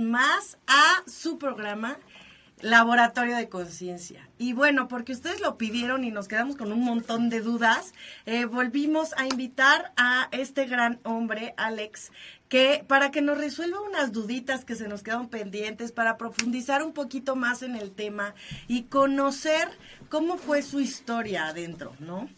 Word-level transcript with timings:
más 0.00 0.58
a 0.66 1.02
su 1.06 1.38
programa 1.38 1.98
Laboratorio 2.60 3.36
de 3.36 3.48
Conciencia. 3.48 4.28
Y 4.38 4.54
bueno, 4.54 4.88
porque 4.88 5.12
ustedes 5.12 5.40
lo 5.40 5.58
pidieron 5.58 6.04
y 6.04 6.10
nos 6.10 6.26
quedamos 6.26 6.56
con 6.56 6.72
un 6.72 6.80
montón 6.80 7.28
de 7.28 7.40
dudas, 7.40 7.92
eh, 8.24 8.46
volvimos 8.46 9.12
a 9.18 9.26
invitar 9.26 9.92
a 9.96 10.28
este 10.32 10.64
gran 10.64 10.98
hombre, 11.04 11.52
Alex, 11.58 12.10
que 12.48 12.84
para 12.86 13.10
que 13.10 13.20
nos 13.20 13.36
resuelva 13.36 13.80
unas 13.80 14.12
duditas 14.12 14.64
que 14.64 14.74
se 14.74 14.88
nos 14.88 15.02
quedaron 15.02 15.28
pendientes, 15.28 15.92
para 15.92 16.16
profundizar 16.16 16.82
un 16.82 16.92
poquito 16.92 17.36
más 17.36 17.62
en 17.62 17.76
el 17.76 17.90
tema 17.90 18.34
y 18.68 18.84
conocer 18.84 19.68
cómo 20.08 20.38
fue 20.38 20.62
su 20.62 20.80
historia 20.80 21.48
adentro, 21.48 21.94
¿no? 21.98 22.28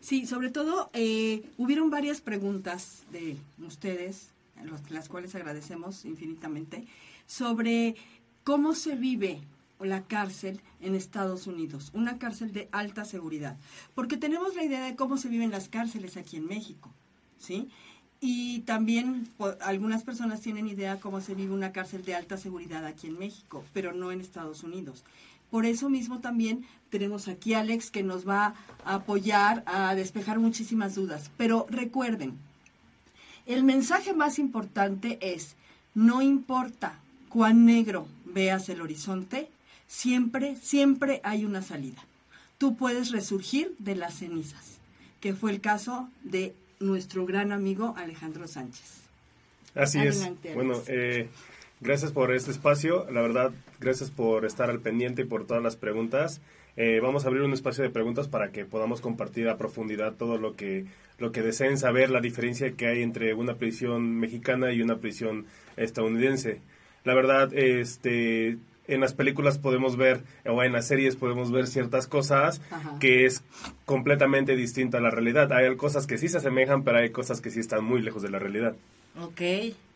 Sí, 0.00 0.26
sobre 0.26 0.50
todo 0.50 0.90
eh, 0.94 1.44
hubieron 1.58 1.90
varias 1.90 2.20
preguntas 2.20 3.04
de 3.12 3.36
ustedes, 3.64 4.31
las 4.90 5.08
cuales 5.08 5.34
agradecemos 5.34 6.04
infinitamente, 6.04 6.86
sobre 7.26 7.96
cómo 8.44 8.74
se 8.74 8.96
vive 8.96 9.40
la 9.80 10.02
cárcel 10.02 10.60
en 10.80 10.94
Estados 10.94 11.46
Unidos, 11.46 11.90
una 11.92 12.18
cárcel 12.18 12.52
de 12.52 12.68
alta 12.72 13.04
seguridad, 13.04 13.56
porque 13.94 14.16
tenemos 14.16 14.54
la 14.54 14.64
idea 14.64 14.84
de 14.84 14.96
cómo 14.96 15.16
se 15.16 15.28
viven 15.28 15.50
las 15.50 15.68
cárceles 15.68 16.16
aquí 16.16 16.36
en 16.36 16.46
México, 16.46 16.90
¿sí? 17.38 17.68
Y 18.20 18.60
también 18.60 19.28
algunas 19.60 20.04
personas 20.04 20.40
tienen 20.40 20.68
idea 20.68 21.00
cómo 21.00 21.20
se 21.20 21.34
vive 21.34 21.52
una 21.52 21.72
cárcel 21.72 22.04
de 22.04 22.14
alta 22.14 22.36
seguridad 22.36 22.84
aquí 22.86 23.08
en 23.08 23.18
México, 23.18 23.64
pero 23.72 23.92
no 23.92 24.12
en 24.12 24.20
Estados 24.20 24.62
Unidos. 24.62 25.02
Por 25.50 25.66
eso 25.66 25.90
mismo 25.90 26.20
también 26.20 26.64
tenemos 26.88 27.26
aquí 27.26 27.54
a 27.54 27.60
Alex 27.60 27.90
que 27.90 28.04
nos 28.04 28.26
va 28.26 28.54
a 28.84 28.94
apoyar 28.94 29.64
a 29.66 29.94
despejar 29.96 30.38
muchísimas 30.38 30.94
dudas. 30.94 31.32
Pero 31.36 31.66
recuerden, 31.68 32.38
el 33.46 33.64
mensaje 33.64 34.14
más 34.14 34.38
importante 34.38 35.18
es, 35.20 35.56
no 35.94 36.22
importa 36.22 36.98
cuán 37.28 37.66
negro 37.66 38.06
veas 38.24 38.68
el 38.68 38.80
horizonte, 38.80 39.48
siempre, 39.86 40.56
siempre 40.56 41.20
hay 41.24 41.44
una 41.44 41.62
salida. 41.62 42.04
Tú 42.58 42.76
puedes 42.76 43.10
resurgir 43.10 43.74
de 43.78 43.96
las 43.96 44.14
cenizas, 44.14 44.78
que 45.20 45.34
fue 45.34 45.50
el 45.50 45.60
caso 45.60 46.08
de 46.22 46.54
nuestro 46.80 47.26
gran 47.26 47.52
amigo 47.52 47.94
Alejandro 47.96 48.46
Sánchez. 48.46 49.02
Así 49.74 49.98
es. 49.98 50.28
Bueno, 50.54 50.80
eh, 50.86 51.28
gracias 51.80 52.12
por 52.12 52.34
este 52.34 52.50
espacio. 52.50 53.10
La 53.10 53.22
verdad, 53.22 53.52
gracias 53.80 54.10
por 54.10 54.44
estar 54.44 54.70
al 54.70 54.80
pendiente 54.80 55.22
y 55.22 55.24
por 55.24 55.46
todas 55.46 55.62
las 55.62 55.76
preguntas. 55.76 56.40
Eh, 56.76 57.00
vamos 57.00 57.24
a 57.24 57.28
abrir 57.28 57.42
un 57.42 57.52
espacio 57.52 57.84
de 57.84 57.90
preguntas 57.90 58.28
para 58.28 58.50
que 58.50 58.64
podamos 58.64 59.00
compartir 59.00 59.48
a 59.48 59.58
profundidad 59.58 60.14
todo 60.14 60.38
lo 60.38 60.56
que 60.56 60.86
lo 61.18 61.30
que 61.30 61.42
deseen 61.42 61.78
saber, 61.78 62.10
la 62.10 62.20
diferencia 62.20 62.72
que 62.72 62.86
hay 62.86 63.02
entre 63.02 63.34
una 63.34 63.54
prisión 63.54 64.18
mexicana 64.18 64.72
y 64.72 64.82
una 64.82 64.96
prisión 64.96 65.46
estadounidense. 65.76 66.60
La 67.04 67.14
verdad, 67.14 67.52
este, 67.54 68.58
en 68.88 69.00
las 69.00 69.14
películas 69.14 69.58
podemos 69.58 69.96
ver, 69.96 70.22
o 70.44 70.62
en 70.62 70.72
las 70.72 70.88
series 70.88 71.16
podemos 71.16 71.52
ver 71.52 71.66
ciertas 71.66 72.06
cosas 72.06 72.60
que 73.00 73.24
es 73.24 73.44
completamente 73.84 74.56
distinta 74.56 74.98
a 74.98 75.00
la 75.00 75.10
realidad. 75.10 75.52
Hay 75.52 75.76
cosas 75.76 76.06
que 76.06 76.18
sí 76.18 76.28
se 76.28 76.38
asemejan, 76.38 76.82
pero 76.82 76.98
hay 76.98 77.10
cosas 77.10 77.40
que 77.40 77.50
sí 77.50 77.60
están 77.60 77.84
muy 77.84 78.02
lejos 78.02 78.22
de 78.22 78.30
la 78.30 78.38
realidad. 78.38 78.74
Ok. 79.20 79.40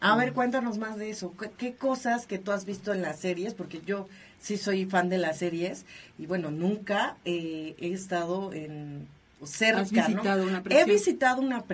A 0.00 0.16
ver, 0.16 0.32
cuéntanos 0.32 0.78
más 0.78 0.98
de 0.98 1.10
eso. 1.10 1.34
¿Qué, 1.59 1.75
cosas 1.75 2.26
que 2.26 2.38
tú 2.38 2.53
has 2.53 2.66
visto 2.66 2.92
en 2.92 3.03
las 3.03 3.19
series? 3.19 3.54
Porque 3.54 3.81
yo 3.84 4.09
sí 4.41 4.56
soy 4.56 4.86
fan 4.86 5.08
de 5.08 5.19
las 5.19 5.38
series 5.38 5.84
y 6.19 6.26
bueno, 6.26 6.50
nunca 6.50 7.16
eh, 7.24 7.74
he 7.78 7.92
estado 7.92 8.52
en 8.52 9.06
cerca, 9.44 9.82
visitado 9.82 10.44
una 10.44 10.62
prisión? 10.62 10.88
He 10.88 10.92
visitado 10.92 11.42
una, 11.42 11.64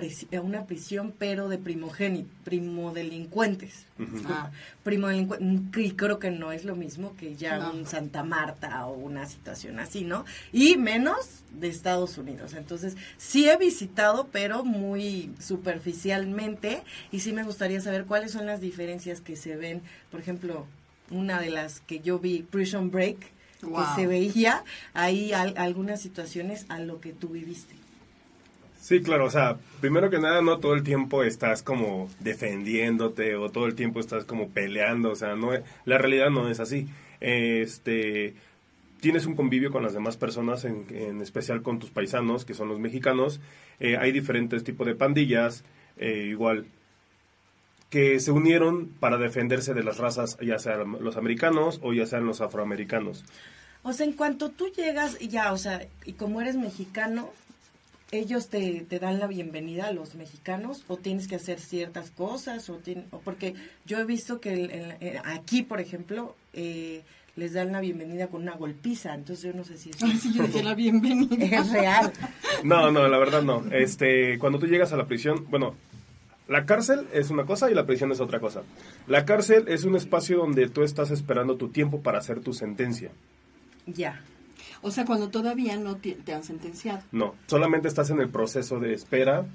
una 0.41 0.65
prisión, 0.65 1.13
pero 1.17 1.47
de 1.47 1.57
primogénitos, 1.57 2.31
primodelincuentes. 2.43 3.85
Ah, 4.25 4.51
y 4.85 5.91
creo 5.91 6.19
que 6.19 6.31
no 6.31 6.51
es 6.51 6.65
lo 6.65 6.75
mismo 6.75 7.15
que 7.15 7.35
ya 7.35 7.71
un 7.71 7.85
Santa 7.85 8.23
Marta 8.23 8.85
o 8.85 8.93
una 8.93 9.25
situación 9.25 9.79
así, 9.79 10.03
¿no? 10.03 10.25
Y 10.51 10.77
menos 10.77 11.43
de 11.51 11.69
Estados 11.69 12.17
Unidos. 12.17 12.53
Entonces, 12.53 12.97
sí 13.17 13.49
he 13.49 13.57
visitado, 13.57 14.27
pero 14.31 14.65
muy 14.65 15.31
superficialmente. 15.39 16.83
Y 17.11 17.21
sí 17.21 17.31
me 17.31 17.43
gustaría 17.43 17.79
saber 17.79 18.05
cuáles 18.05 18.31
son 18.31 18.45
las 18.45 18.59
diferencias 18.59 19.21
que 19.21 19.35
se 19.35 19.55
ven. 19.55 19.81
Por 20.11 20.19
ejemplo, 20.19 20.67
una 21.13 21.39
de 21.39 21.49
las 21.49 21.79
que 21.81 21.99
yo 21.99 22.19
vi, 22.19 22.43
Prison 22.43 22.91
Break, 22.91 23.17
que 23.61 23.95
se 23.95 24.07
veía 24.07 24.63
ahí 24.93 25.31
algunas 25.33 26.01
situaciones 26.01 26.65
a 26.69 26.79
lo 26.79 26.99
que 26.99 27.13
tú 27.13 27.29
viviste. 27.29 27.75
Sí, 28.81 29.01
claro, 29.01 29.25
o 29.25 29.29
sea, 29.29 29.57
primero 29.79 30.09
que 30.09 30.19
nada, 30.19 30.41
no 30.41 30.57
todo 30.57 30.73
el 30.73 30.83
tiempo 30.83 31.23
estás 31.23 31.63
como 31.63 32.09
defendiéndote 32.19 33.37
o 33.37 33.49
todo 33.49 33.65
el 33.65 33.75
tiempo 33.75 34.01
estás 34.01 34.25
como 34.25 34.49
peleando, 34.49 35.11
o 35.11 35.15
sea, 35.15 35.35
no 35.37 35.51
la 35.85 35.97
realidad 35.97 36.29
no 36.29 36.49
es 36.49 36.59
así. 36.59 36.89
Este, 37.21 38.33
tienes 38.99 39.25
un 39.25 39.35
convivio 39.35 39.71
con 39.71 39.83
las 39.83 39.93
demás 39.93 40.17
personas, 40.17 40.65
en, 40.65 41.21
especial 41.21 41.61
con 41.61 41.79
tus 41.79 41.91
paisanos, 41.91 42.43
que 42.43 42.53
son 42.53 42.67
los 42.67 42.79
mexicanos. 42.79 43.39
Eh, 43.79 43.95
hay 43.97 44.11
diferentes 44.11 44.65
tipos 44.65 44.85
de 44.85 44.95
pandillas, 44.95 45.63
eh, 45.95 46.27
igual, 46.29 46.65
que 47.93 48.19
se 48.19 48.31
unieron 48.31 48.87
para 48.87 49.19
defenderse 49.19 49.75
de 49.75 49.83
las 49.83 49.99
razas, 49.99 50.35
ya 50.41 50.57
sean 50.57 50.97
los 50.99 51.15
americanos 51.15 51.79
o 51.83 51.93
ya 51.93 52.07
sean 52.07 52.25
los 52.25 52.41
afroamericanos. 52.41 53.23
O 53.83 53.93
sea, 53.93 54.07
en 54.07 54.13
cuanto 54.13 54.49
tú 54.49 54.69
llegas, 54.75 55.19
ya, 55.19 55.53
o 55.53 55.59
sea, 55.59 55.85
y 56.03 56.13
como 56.13 56.41
eres 56.41 56.55
mexicano, 56.55 57.29
ellos 58.09 58.49
te, 58.49 58.83
te 58.89 58.97
dan 58.97 59.19
la 59.19 59.27
bienvenida 59.27 59.89
a 59.89 59.91
los 59.91 60.15
mexicanos 60.15 60.83
o 60.87 60.97
tienes 60.97 61.27
que 61.27 61.35
hacer 61.35 61.59
ciertas 61.59 62.09
cosas 62.09 62.67
o, 62.71 62.79
porque 63.23 63.53
yo 63.85 63.99
he 63.99 64.05
visto 64.05 64.41
que 64.41 64.97
eh, 64.99 65.21
aquí, 65.23 65.61
por 65.61 65.79
ejemplo, 65.79 66.35
eh, 66.53 67.03
les 67.35 67.53
dan 67.53 67.71
la 67.71 67.79
bienvenida 67.79 68.25
con 68.25 68.41
una 68.41 68.55
golpiza, 68.55 69.13
entonces 69.13 69.45
yo 69.45 69.53
no 69.53 69.63
sé 69.63 69.77
si 69.77 69.91
es 69.91 70.01
la 70.63 70.73
bienvenida. 70.73 71.59
es 71.59 71.71
real. 71.71 72.11
No, 72.63 72.89
no, 72.89 73.07
la 73.07 73.19
verdad 73.19 73.43
no. 73.43 73.63
Este, 73.71 74.39
cuando 74.39 74.57
tú 74.57 74.65
llegas 74.65 74.93
a 74.93 74.97
la 74.97 75.05
prisión, 75.05 75.45
bueno, 75.51 75.75
la 76.47 76.65
cárcel 76.65 77.07
es 77.13 77.29
una 77.29 77.45
cosa 77.45 77.71
y 77.71 77.73
la 77.73 77.85
prisión 77.85 78.11
es 78.11 78.19
otra 78.19 78.39
cosa. 78.39 78.63
La 79.07 79.25
cárcel 79.25 79.65
es 79.67 79.85
un 79.85 79.95
espacio 79.95 80.37
donde 80.37 80.67
tú 80.69 80.83
estás 80.83 81.11
esperando 81.11 81.55
tu 81.55 81.69
tiempo 81.69 82.01
para 82.01 82.19
hacer 82.19 82.41
tu 82.41 82.53
sentencia. 82.53 83.11
Ya. 83.85 84.21
O 84.81 84.91
sea, 84.91 85.05
cuando 85.05 85.29
todavía 85.29 85.77
no 85.77 85.95
te, 85.95 86.17
han 86.33 86.43
sentenciado. 86.43 87.01
No, 87.11 87.35
solamente 87.47 87.87
estás 87.87 88.09
en 88.09 88.19
el 88.19 88.29
proceso 88.29 88.79
de 88.79 88.93
espera 88.93 89.45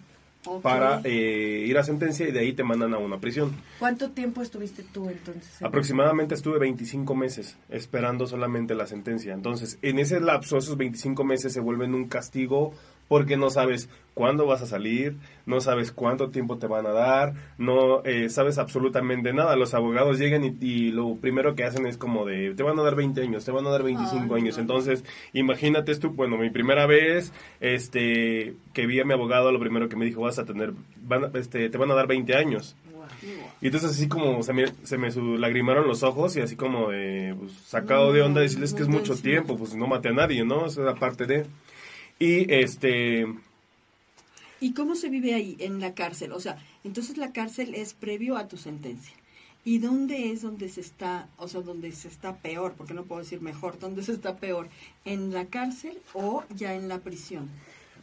para 0.62 1.03
eh, 1.04 1.65
ir 1.66 1.76
a 1.76 1.82
sentencia 1.82 2.26
y 2.26 2.32
de 2.32 2.41
ahí 2.41 2.54
te 2.54 2.65
mandan 2.65 2.94
a 2.94 2.99
una 2.99 3.20
prisión. 3.20 3.55
¿Cuánto 3.78 4.10
tiempo 4.12 4.41
estuviste 4.41 4.82
tú 4.82 5.10
entonces? 5.10 5.60
Aproximadamente 5.60 6.34
estuve 6.34 6.59
25 6.59 7.15
meses 7.15 7.59
esperando 7.69 8.26
solamente 8.26 8.75
la 8.75 8.87
sentencia. 8.87 9.34
Entonces, 9.34 9.78
en 9.82 9.99
ese 9.99 10.20
lapso, 10.20 10.56
esos 10.56 10.78
25 10.78 11.22
meses 11.25 11.53
se 11.53 11.60
vuelven 11.60 11.94
un 11.94 12.09
castigo 12.09 12.72
porque 13.08 13.36
no 13.36 13.50
sabes 13.50 13.88
cuándo 14.14 14.46
vas 14.46 14.62
a 14.62 14.66
salir, 14.66 15.16
no 15.46 15.60
sabes 15.60 15.92
cuánto 15.92 16.30
tiempo 16.30 16.58
te 16.58 16.66
van 16.66 16.86
a 16.86 16.92
dar, 16.92 17.34
no 17.56 18.02
eh, 18.04 18.28
sabes 18.28 18.58
absolutamente 18.58 19.32
nada. 19.32 19.56
Los 19.56 19.74
abogados 19.74 20.19
llegan 20.19 20.56
y, 20.60 20.90
lo 20.90 21.16
primero 21.16 21.55
que 21.55 21.64
hacen 21.64 21.87
es 21.87 21.96
como 21.96 22.26
de, 22.26 22.55
te 22.55 22.62
van 22.62 22.78
a 22.78 22.82
dar 22.82 22.96
20 22.96 23.22
años, 23.22 23.44
te 23.44 23.52
van 23.52 23.66
a 23.66 23.70
dar 23.70 23.82
25 23.82 24.34
años. 24.34 24.58
Entonces, 24.58 25.05
imagínate 25.32 25.94
tú, 25.96 26.10
bueno, 26.10 26.37
mi 26.37 26.50
primera 26.50 26.87
vez 26.87 27.32
este, 27.60 28.55
que 28.72 28.87
vi 28.87 29.00
a 29.00 29.05
mi 29.05 29.12
abogado, 29.12 29.52
lo 29.52 29.60
primero 29.60 29.88
que 29.88 29.96
me 29.96 30.05
dijo, 30.05 30.22
vas 30.22 30.38
a 30.38 30.44
tener, 30.44 30.72
van, 31.02 31.31
este, 31.34 31.70
te 31.70 31.78
van 31.78 31.90
a 31.90 31.94
dar 31.94 32.06
20 32.08 32.34
años. 32.34 32.76
Y 33.60 33.66
entonces 33.66 33.90
así 33.90 34.08
como 34.08 34.43
se 34.43 34.52
me, 34.52 34.66
se 34.84 34.99
me 34.99 35.10
lagrimaron 35.38 35.87
los 35.87 36.02
ojos 36.02 36.37
y 36.37 36.40
así 36.40 36.56
como 36.56 36.90
de, 36.90 37.34
pues, 37.38 37.52
sacado 37.52 38.12
de 38.12 38.22
onda 38.22 38.40
decirles 38.40 38.75
que 38.75 38.82
es 38.82 38.88
mucho 38.88 39.16
tiempo, 39.16 39.56
pues 39.56 39.75
no 39.75 39.87
mate 39.87 40.08
a 40.08 40.12
nadie, 40.12 40.44
¿no? 40.44 40.66
Esa 40.66 40.81
es 40.81 40.87
la 40.87 40.94
parte 40.94 41.26
de... 41.26 41.46
Y 42.19 42.53
este... 42.53 43.26
¿Y 44.61 44.73
cómo 44.73 44.97
se 44.97 45.09
vive 45.09 45.35
ahí 45.35 45.56
en 45.61 45.81
la 45.81 45.94
cárcel? 45.94 46.32
O 46.32 46.41
sea, 46.41 46.59
entonces 46.82 47.17
la 47.17 47.32
cárcel 47.32 47.75
es 47.75 47.94
previo 47.94 48.37
a 48.37 48.49
tu 48.49 48.56
sentencia. 48.56 49.15
¿Y 49.65 49.79
dónde 49.79 50.32
es 50.32 50.43
donde 50.43 50.69
se 50.69 50.81
está, 50.81 51.29
o 51.37 51.47
sea, 51.47 51.61
donde 51.61 51.93
se 51.93 52.09
está 52.09 52.37
peor? 52.37 52.75
Porque 52.76 52.94
no 52.94 53.05
puedo 53.05 53.20
decir 53.20 53.41
mejor, 53.41 53.79
¿dónde 53.79 54.03
se 54.03 54.12
está 54.12 54.37
peor? 54.37 54.69
¿En 55.05 55.32
la 55.32 55.47
cárcel 55.47 55.99
o 56.15 56.43
ya 56.56 56.75
en 56.75 56.88
la 56.88 56.99
prisión? 56.99 57.49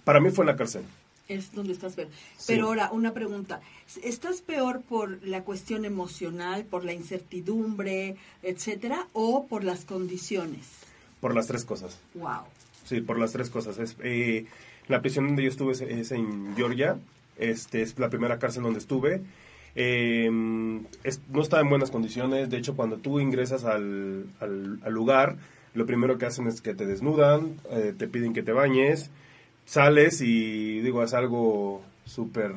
Para 0.04 0.20
mí 0.20 0.30
fue 0.30 0.44
en 0.44 0.48
la 0.48 0.56
cárcel. 0.56 0.84
Es 1.28 1.54
donde 1.54 1.74
estás 1.74 1.96
peor. 1.96 2.10
Pero 2.46 2.68
ahora, 2.68 2.92
una 2.92 3.14
pregunta. 3.14 3.62
¿Estás 4.04 4.42
peor 4.42 4.82
por 4.82 5.26
la 5.26 5.44
cuestión 5.44 5.86
emocional, 5.86 6.66
por 6.66 6.86
la 6.86 6.94
incertidumbre, 6.94 8.16
etcétera, 8.44 9.08
o 9.14 9.48
por 9.48 9.64
las 9.64 9.86
condiciones? 9.86 10.68
Por 11.20 11.34
las 11.34 11.48
tres 11.48 11.66
cosas. 11.66 11.98
Wow. 12.14 12.44
Sí, 12.86 13.02
por 13.02 13.20
las 13.20 13.34
tres 13.34 13.50
cosas. 13.50 13.78
Es, 13.80 13.98
eh, 14.04 14.46
la 14.88 15.02
prisión 15.02 15.28
donde 15.28 15.44
yo 15.44 15.50
estuve 15.50 15.74
es, 15.74 16.12
en 16.12 16.56
Georgia. 16.56 16.98
Este 17.38 17.82
es 17.82 17.98
la 18.00 18.10
primera 18.10 18.40
cárcel 18.40 18.64
donde 18.64 18.80
estuve. 18.80 19.22
Em, 19.76 20.84
no 21.32 21.42
estaba 21.42 21.62
en 21.62 21.70
buenas 21.70 21.92
condiciones. 21.92 22.50
De 22.50 22.58
hecho, 22.58 22.76
cuando 22.76 22.98
tú 22.98 23.20
ingresas 23.20 23.66
al, 23.66 24.26
al, 24.40 24.94
lugar, 24.94 25.36
lo 25.74 25.86
primero 25.86 26.18
que 26.18 26.28
hacen 26.28 26.48
es 26.48 26.62
que 26.62 26.74
te 26.74 26.86
desnudan, 26.86 27.58
eh, 27.72 27.94
te 27.98 28.08
piden 28.08 28.34
que 28.34 28.44
te 28.44 28.54
bañes, 28.54 29.10
sales 29.66 30.22
y 30.22 30.80
digo, 30.80 31.04
es 31.04 31.14
algo 31.14 31.82
súper... 32.06 32.54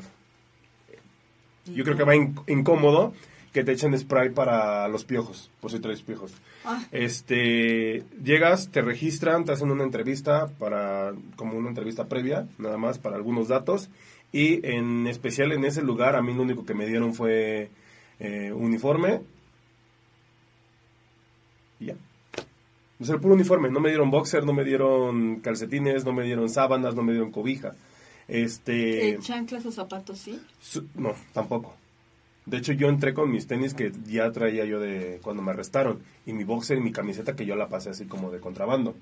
Yo 1.67 1.85
creo 1.85 1.97
que 1.97 2.05
va 2.05 2.15
incómodo 2.15 3.13
que 3.59 3.65
te 3.65 3.73
echen 3.73 3.99
spray 3.99 4.31
para 4.31 4.87
los 4.87 5.05
piojos, 5.05 5.51
por 5.61 5.73
si 5.73 5.81
traes 5.81 6.01
piojos. 6.03 6.33
Ah. 6.65 6.81
Este, 6.93 8.05
llegas, 8.23 8.69
te 8.71 8.83
registran, 8.83 9.45
te 9.45 9.51
hacen 9.51 9.73
una 9.73 9.83
entrevista 9.83 10.47
para, 10.61 11.13
como 11.35 11.59
una 11.59 11.71
entrevista 11.71 12.07
previa, 12.07 12.47
nada 12.57 12.77
más 12.77 13.01
para 13.01 13.17
algunos 13.17 13.49
datos. 13.49 13.91
Y 14.31 14.65
en 14.65 15.09
especial 15.09 15.51
en 15.51 15.65
ese 15.65 15.83
lugar, 15.83 16.15
a 16.15 16.23
mí 16.23 16.33
lo 16.35 16.43
único 16.43 16.65
que 16.65 16.75
me 16.75 16.87
dieron 16.87 17.15
fue 17.15 17.71
eh, 18.21 18.53
uniforme. 18.55 19.23
Y 21.81 21.87
ya. 21.87 21.95
O 23.01 23.05
sea, 23.05 23.17
el 23.17 23.21
puro 23.21 23.35
uniforme. 23.35 23.73
No 23.73 23.81
me 23.81 23.89
dieron 23.89 24.13
boxer, 24.13 24.45
no 24.45 24.53
me 24.53 24.63
dieron 24.63 25.41
calcetines, 25.41 26.05
no 26.05 26.13
me 26.13 26.23
dieron 26.23 26.49
sábanas, 26.49 26.95
no 26.95 27.03
me 27.03 27.11
dieron 27.13 27.33
cobija. 27.33 27.73
Este. 28.29 29.11
¿Eh, 29.15 29.19
¿Chanclas 29.21 29.67
o 29.67 29.73
zapatos 29.73 30.19
sí? 30.21 30.41
Su- 30.61 30.87
No, 30.95 31.13
tampoco. 31.33 31.75
De 32.49 32.57
hecho, 32.57 32.73
yo 32.73 32.89
entré 32.89 33.13
con 33.15 33.31
mis 33.31 33.47
tenis 33.47 33.75
que 33.75 33.93
ya 34.07 34.31
traía 34.33 34.65
yo 34.65 34.81
de 34.81 35.21
cuando 35.23 35.43
me 35.43 35.51
arrestaron. 35.53 35.99
Y 36.27 36.33
mi 36.33 36.45
boxer 36.45 36.79
y 36.79 36.81
mi 36.81 36.93
camiseta 36.93 37.37
que 37.37 37.45
yo 37.47 37.57
la 37.57 37.69
pasé 37.69 37.91
así 37.91 38.07
como 38.07 38.31
de 38.31 38.41
contrabando. 38.41 38.95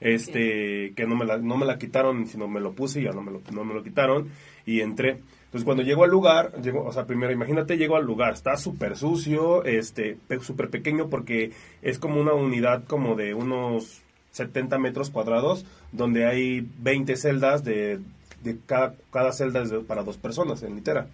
Este, 0.00 0.92
que 0.94 1.06
no 1.06 1.16
me, 1.16 1.24
la, 1.24 1.38
no 1.38 1.56
me 1.56 1.66
la 1.66 1.78
quitaron, 1.78 2.26
sino 2.26 2.48
me 2.48 2.60
lo 2.60 2.72
puse 2.72 3.00
y 3.00 3.04
ya 3.04 3.10
no 3.12 3.22
me 3.22 3.32
lo, 3.32 3.40
no 3.52 3.64
me 3.64 3.74
lo 3.74 3.82
quitaron. 3.82 4.28
Y 4.66 4.80
entré. 4.80 5.18
Entonces, 5.46 5.64
cuando 5.64 5.82
llego 5.82 6.04
al 6.04 6.10
lugar, 6.10 6.60
llego, 6.62 6.84
o 6.84 6.92
sea, 6.92 7.06
primero, 7.06 7.32
imagínate, 7.32 7.76
llego 7.78 7.96
al 7.96 8.04
lugar, 8.04 8.34
está 8.34 8.56
súper 8.56 8.96
sucio, 8.96 9.64
este, 9.64 10.16
pe- 10.28 10.40
súper 10.40 10.68
pequeño 10.68 11.08
porque 11.08 11.52
es 11.82 11.98
como 11.98 12.20
una 12.20 12.34
unidad 12.34 12.84
como 12.84 13.16
de 13.16 13.32
unos 13.32 14.00
70 14.32 14.78
metros 14.78 15.08
cuadrados, 15.10 15.64
donde 15.92 16.26
hay 16.26 16.68
20 16.80 17.16
celdas 17.16 17.64
de, 17.64 17.98
de 18.44 18.58
cada, 18.66 18.94
cada 19.10 19.32
celda 19.32 19.62
es 19.62 19.70
de- 19.70 19.80
para 19.80 20.02
dos 20.02 20.18
personas 20.18 20.62
en 20.62 20.74
litera. 20.76 21.06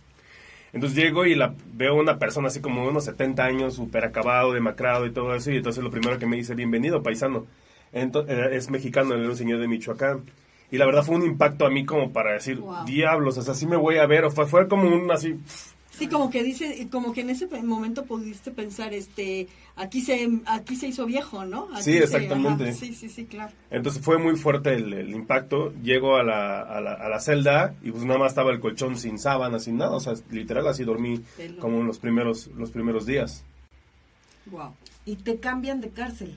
Entonces 0.74 0.98
llego 0.98 1.24
y 1.24 1.34
la 1.36 1.54
veo 1.72 1.94
una 1.94 2.18
persona 2.18 2.48
así 2.48 2.60
como 2.60 2.82
de 2.82 2.88
unos 2.88 3.04
70 3.04 3.44
años, 3.44 3.74
súper 3.74 4.04
acabado, 4.04 4.52
demacrado 4.52 5.06
y 5.06 5.12
todo 5.12 5.34
eso, 5.34 5.50
y 5.52 5.56
entonces 5.56 5.82
lo 5.82 5.90
primero 5.90 6.18
que 6.18 6.26
me 6.26 6.36
dice, 6.36 6.54
bienvenido, 6.54 7.02
paisano. 7.02 7.46
Ento- 7.92 8.26
eh, 8.28 8.56
es 8.56 8.68
mexicano, 8.70 9.14
era 9.14 9.28
un 9.28 9.36
señor 9.36 9.60
de 9.60 9.68
Michoacán. 9.68 10.22
Y 10.72 10.78
la 10.78 10.86
verdad 10.86 11.04
fue 11.04 11.14
un 11.14 11.22
impacto 11.22 11.64
a 11.64 11.70
mí 11.70 11.84
como 11.86 12.12
para 12.12 12.32
decir, 12.32 12.58
Wow. 12.58 12.84
diablos, 12.84 13.38
o 13.38 13.42
sea, 13.42 13.52
así 13.52 13.66
me 13.66 13.76
voy 13.76 13.98
a 13.98 14.06
ver, 14.06 14.24
o 14.24 14.30
fue, 14.32 14.46
fue 14.46 14.66
como 14.66 14.88
un 14.92 15.08
así, 15.12 15.38
Sí, 15.98 16.08
como 16.08 16.28
que 16.28 16.42
dice, 16.42 16.88
como 16.90 17.12
que 17.12 17.20
en 17.20 17.30
ese 17.30 17.46
momento 17.62 18.04
pudiste 18.04 18.50
pensar, 18.50 18.92
este, 18.92 19.46
aquí 19.76 20.00
se, 20.00 20.28
aquí 20.46 20.74
se 20.74 20.88
hizo 20.88 21.06
viejo, 21.06 21.44
¿no? 21.44 21.68
Aquí 21.72 21.82
Sí, 21.84 21.92
se- 21.92 22.04
exactamente. 22.04 22.64
ajá, 22.64 22.72
sí, 22.72 22.92
sí, 22.94 23.08
sí, 23.08 23.26
claro. 23.26 23.52
Entonces 23.70 24.02
fue 24.02 24.18
muy 24.18 24.34
fuerte 24.36 24.74
el, 24.74 24.92
el 24.92 25.10
impacto. 25.10 25.72
Llego 25.82 26.16
a 26.16 26.24
la, 26.24 26.62
a, 26.62 26.80
la, 26.80 26.94
a 26.94 27.08
la 27.08 27.20
celda 27.20 27.74
y 27.82 27.92
pues 27.92 28.04
nada 28.04 28.18
más 28.18 28.32
estaba 28.32 28.50
el 28.50 28.58
colchón 28.60 28.96
sin 28.98 29.18
sábana, 29.18 29.58
sin 29.60 29.76
nada. 29.76 29.92
O 29.92 30.00
sea, 30.00 30.14
literal 30.30 30.66
así 30.66 30.82
dormí 30.84 31.20
Pelo. 31.36 31.60
como 31.60 31.78
en 31.80 31.86
los 31.86 31.98
primeros, 32.00 32.48
los 32.56 32.70
primeros 32.72 33.06
días. 33.06 33.44
Wow. 34.46 34.74
Y 35.06 35.16
te 35.16 35.38
cambian 35.38 35.80
de 35.80 35.90
cárcel. 35.90 36.36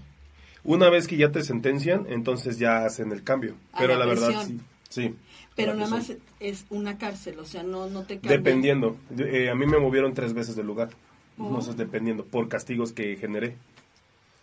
Una 0.64 0.90
vez 0.90 1.08
que 1.08 1.18
ya 1.18 1.32
te 1.32 1.44
sentencian, 1.44 2.06
entonces 2.10 2.60
ya 2.60 2.86
hacen 2.86 3.12
el 3.12 3.24
cambio. 3.24 3.56
A 3.74 3.80
Pero 3.80 3.94
la 3.94 4.00
la, 4.00 4.06
verdad, 4.06 4.44
sí. 4.46 4.60
sí 4.90 5.16
Pero 5.58 5.74
nada 5.74 5.90
más 5.90 6.14
es 6.40 6.66
una 6.70 6.98
cárcel, 6.98 7.38
o 7.40 7.46
sea, 7.46 7.64
no, 7.64 7.90
no 7.90 8.04
te 8.04 8.16
cambian. 8.20 8.42
Dependiendo. 8.44 8.96
De- 9.10 9.46
eh, 9.46 9.50
a 9.50 9.56
mí 9.56 9.66
me 9.66 9.78
movieron 9.80 10.14
tres 10.14 10.34
veces 10.34 10.56
del 10.56 10.68
lugar. 10.68 10.90
Oh. 11.38 11.50
No 11.50 11.62
sé, 11.62 11.74
dependiendo. 11.74 12.24
Por 12.24 12.48
castigos 12.48 12.94
que 12.94 13.18
generé. 13.18 13.56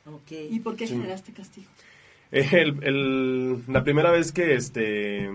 Ok. 0.07 0.33
¿Y 0.51 0.61
por 0.61 0.77
qué 0.77 0.87
Sí. 0.87 0.93
generaste 0.95 1.33
castigo? 1.33 1.67
Eh, 2.33 2.49
El, 2.53 2.83
el- 2.85 3.63
la 3.73 3.83
primera 3.85 4.11
vez 4.11 4.33
que 4.33 4.55
este 4.55 5.31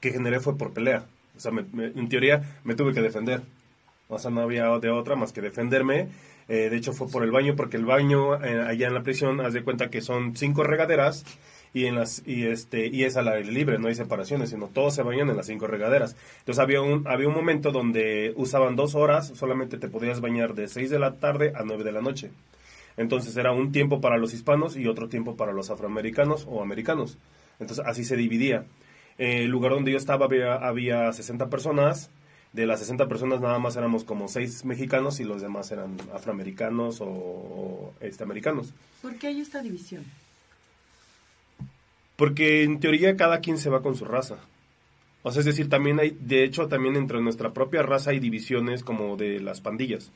que 0.00 0.10
generé 0.12 0.40
fue 0.40 0.56
por 0.56 0.72
pelea. 0.72 1.04
O 1.36 1.40
sea, 1.40 1.52
me- 1.52 1.64
me- 1.72 1.86
en 1.86 2.08
teoría 2.08 2.58
me 2.64 2.74
tuve 2.74 2.92
que 2.94 3.02
defender. 3.02 3.42
O 4.08 4.18
sea, 4.18 4.30
no 4.30 4.40
había 4.40 4.66
de 4.78 4.90
otra 4.90 5.14
más 5.16 5.32
que 5.32 5.40
defenderme. 5.42 6.08
Eh, 6.48 6.68
de 6.70 6.76
hecho, 6.76 6.92
fue 6.92 7.08
por 7.08 7.22
el 7.22 7.30
baño, 7.30 7.54
porque 7.54 7.76
el 7.76 7.84
baño 7.84 8.42
eh, 8.44 8.60
allá 8.66 8.88
en 8.88 8.94
la 8.94 9.02
prisión, 9.02 9.40
haz 9.40 9.52
de 9.52 9.62
cuenta 9.62 9.88
que 9.90 10.00
son 10.00 10.34
cinco 10.36 10.64
regaderas 10.64 11.24
y 11.72 11.86
en 11.86 11.94
las 11.94 12.22
y 12.26 12.46
este 12.46 12.88
y 12.88 13.04
es 13.04 13.16
al 13.16 13.28
aire 13.28 13.50
libre, 13.50 13.78
no 13.78 13.88
hay 13.88 13.94
separaciones, 13.94 14.50
sino 14.50 14.66
todos 14.66 14.94
se 14.94 15.02
bañan 15.02 15.30
en 15.30 15.36
las 15.36 15.46
cinco 15.46 15.66
regaderas. 15.66 16.16
Entonces 16.40 16.60
había 16.60 16.80
un 16.80 17.06
había 17.06 17.28
un 17.28 17.34
momento 17.34 17.70
donde 17.70 18.32
usaban 18.36 18.76
dos 18.76 18.94
horas, 18.94 19.32
solamente 19.34 19.78
te 19.78 19.88
podías 19.88 20.20
bañar 20.20 20.54
de 20.54 20.68
6 20.68 20.90
de 20.90 20.98
la 20.98 21.14
tarde 21.14 21.52
a 21.54 21.62
9 21.64 21.84
de 21.84 21.92
la 21.92 22.02
noche. 22.02 22.30
Entonces 22.96 23.36
era 23.36 23.52
un 23.52 23.72
tiempo 23.72 24.00
para 24.00 24.18
los 24.18 24.34
hispanos 24.34 24.76
y 24.76 24.86
otro 24.86 25.08
tiempo 25.08 25.36
para 25.36 25.52
los 25.52 25.70
afroamericanos 25.70 26.46
o 26.48 26.62
americanos. 26.62 27.18
Entonces 27.58 27.84
así 27.86 28.04
se 28.04 28.16
dividía. 28.16 28.64
Eh, 29.18 29.44
el 29.44 29.50
lugar 29.50 29.72
donde 29.72 29.92
yo 29.92 29.98
estaba 29.98 30.26
había, 30.26 30.54
había 30.54 31.12
60 31.12 31.48
personas. 31.48 32.10
De 32.52 32.66
las 32.66 32.80
60 32.80 33.06
personas 33.06 33.40
nada 33.40 33.60
más 33.60 33.76
éramos 33.76 34.02
como 34.02 34.26
6 34.26 34.64
mexicanos 34.64 35.20
y 35.20 35.24
los 35.24 35.40
demás 35.40 35.70
eran 35.70 35.96
afroamericanos 36.12 37.00
o, 37.00 37.06
o, 37.06 37.94
este, 38.00 38.24
americanos. 38.24 38.74
¿Por 39.02 39.14
qué 39.16 39.28
hay 39.28 39.40
esta 39.40 39.62
división? 39.62 40.04
Porque 42.20 42.62
en 42.64 42.80
teoría 42.80 43.16
cada 43.16 43.40
quien 43.40 43.56
se 43.56 43.70
va 43.70 43.80
con 43.80 43.96
su 43.96 44.04
raza. 44.04 44.36
O 45.22 45.32
sea, 45.32 45.40
es 45.40 45.46
decir, 45.46 45.70
también 45.70 45.98
hay, 46.00 46.16
de 46.20 46.44
hecho, 46.44 46.68
también 46.68 46.96
entre 46.96 47.18
nuestra 47.22 47.52
propia 47.54 47.82
raza 47.82 48.10
hay 48.10 48.20
divisiones 48.20 48.84
como 48.84 49.16
de 49.16 49.40
las 49.40 49.62
pandillas. 49.62 50.12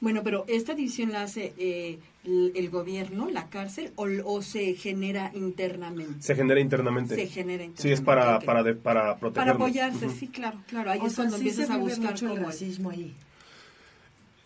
Bueno, 0.00 0.22
pero 0.24 0.44
esta 0.48 0.74
división 0.74 1.12
la 1.12 1.22
hace 1.22 1.52
eh, 1.56 1.98
el, 2.24 2.50
el 2.56 2.68
gobierno, 2.70 3.28
la 3.30 3.48
cárcel, 3.48 3.92
o, 3.94 4.08
o 4.24 4.42
se 4.42 4.74
genera 4.74 5.30
internamente. 5.34 6.20
Se 6.22 6.34
genera 6.34 6.58
internamente. 6.58 7.14
Se 7.14 7.26
genera 7.28 7.62
internamente. 7.64 7.82
Sí, 7.82 7.92
es 7.92 8.00
para, 8.00 8.38
ok. 8.38 8.44
para, 8.44 8.62
de- 8.64 8.74
para 8.74 9.02
Para 9.02 9.18
protegernos. 9.20 9.54
apoyarse, 9.56 10.06
Ujú. 10.06 10.16
sí, 10.16 10.26
claro, 10.28 10.58
claro. 10.66 10.90
Ahí 10.90 10.98
O 11.00 11.06
es 11.06 11.12
sea, 11.12 11.24
cuando 11.24 11.36
sí 11.36 11.42
empiezas 11.48 11.66
se 11.68 11.72
a 11.72 11.76
buscar 11.76 12.10
mucho 12.12 12.32
el 12.32 12.44
racismo 12.44 12.90
ahí. 12.90 13.14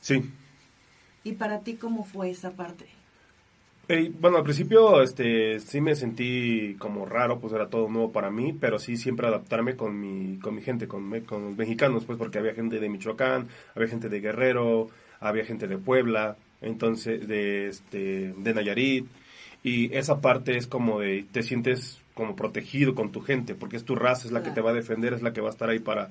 Sí. 0.00 0.22
¿Y 1.22 1.32
para 1.32 1.60
ti 1.60 1.74
cómo 1.76 2.04
fue 2.04 2.30
esa 2.30 2.50
parte? 2.50 2.86
Eh, 3.88 4.10
bueno, 4.18 4.38
al 4.38 4.44
principio 4.44 5.02
este, 5.02 5.60
sí 5.60 5.80
me 5.82 5.94
sentí 5.94 6.74
como 6.78 7.04
raro, 7.04 7.38
pues 7.38 7.52
era 7.52 7.68
todo 7.68 7.86
nuevo 7.88 8.12
para 8.12 8.30
mí, 8.30 8.54
pero 8.58 8.78
sí 8.78 8.96
siempre 8.96 9.26
adaptarme 9.26 9.76
con 9.76 10.00
mi, 10.00 10.38
con 10.38 10.54
mi 10.54 10.62
gente, 10.62 10.88
con, 10.88 11.06
me- 11.06 11.22
con 11.22 11.44
los 11.44 11.56
mexicanos, 11.56 12.04
pues 12.06 12.16
porque 12.16 12.38
había 12.38 12.54
gente 12.54 12.80
de 12.80 12.88
Michoacán, 12.88 13.48
había 13.74 13.88
gente 13.88 14.08
de 14.08 14.20
Guerrero, 14.20 14.88
había 15.20 15.44
gente 15.44 15.68
de 15.68 15.76
Puebla, 15.76 16.36
entonces 16.62 17.28
de, 17.28 17.68
este, 17.68 18.32
de 18.38 18.54
Nayarit, 18.54 19.06
y 19.62 19.94
esa 19.94 20.20
parte 20.22 20.56
es 20.56 20.66
como 20.66 21.00
de, 21.00 21.26
te 21.30 21.42
sientes 21.42 21.98
como 22.14 22.36
protegido 22.36 22.94
con 22.94 23.12
tu 23.12 23.20
gente, 23.20 23.54
porque 23.54 23.76
es 23.76 23.84
tu 23.84 23.96
raza, 23.96 24.26
es 24.26 24.32
la 24.32 24.42
que 24.42 24.50
te 24.50 24.62
va 24.62 24.70
a 24.70 24.74
defender, 24.74 25.12
es 25.12 25.20
la 25.22 25.34
que 25.34 25.42
va 25.42 25.48
a 25.48 25.52
estar 25.52 25.68
ahí 25.68 25.78
para, 25.80 26.10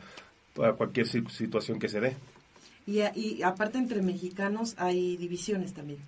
para 0.53 0.73
cualquier 0.73 1.07
si- 1.07 1.25
situación 1.29 1.79
que 1.79 1.89
se 1.89 2.01
dé. 2.01 2.13
Y, 2.85 2.99
y 3.19 3.41
aparte 3.41 3.79
entre 3.79 4.03
mexicanos 4.03 4.75
hay 4.77 5.17
divisiones 5.17 5.73
también. 5.73 5.99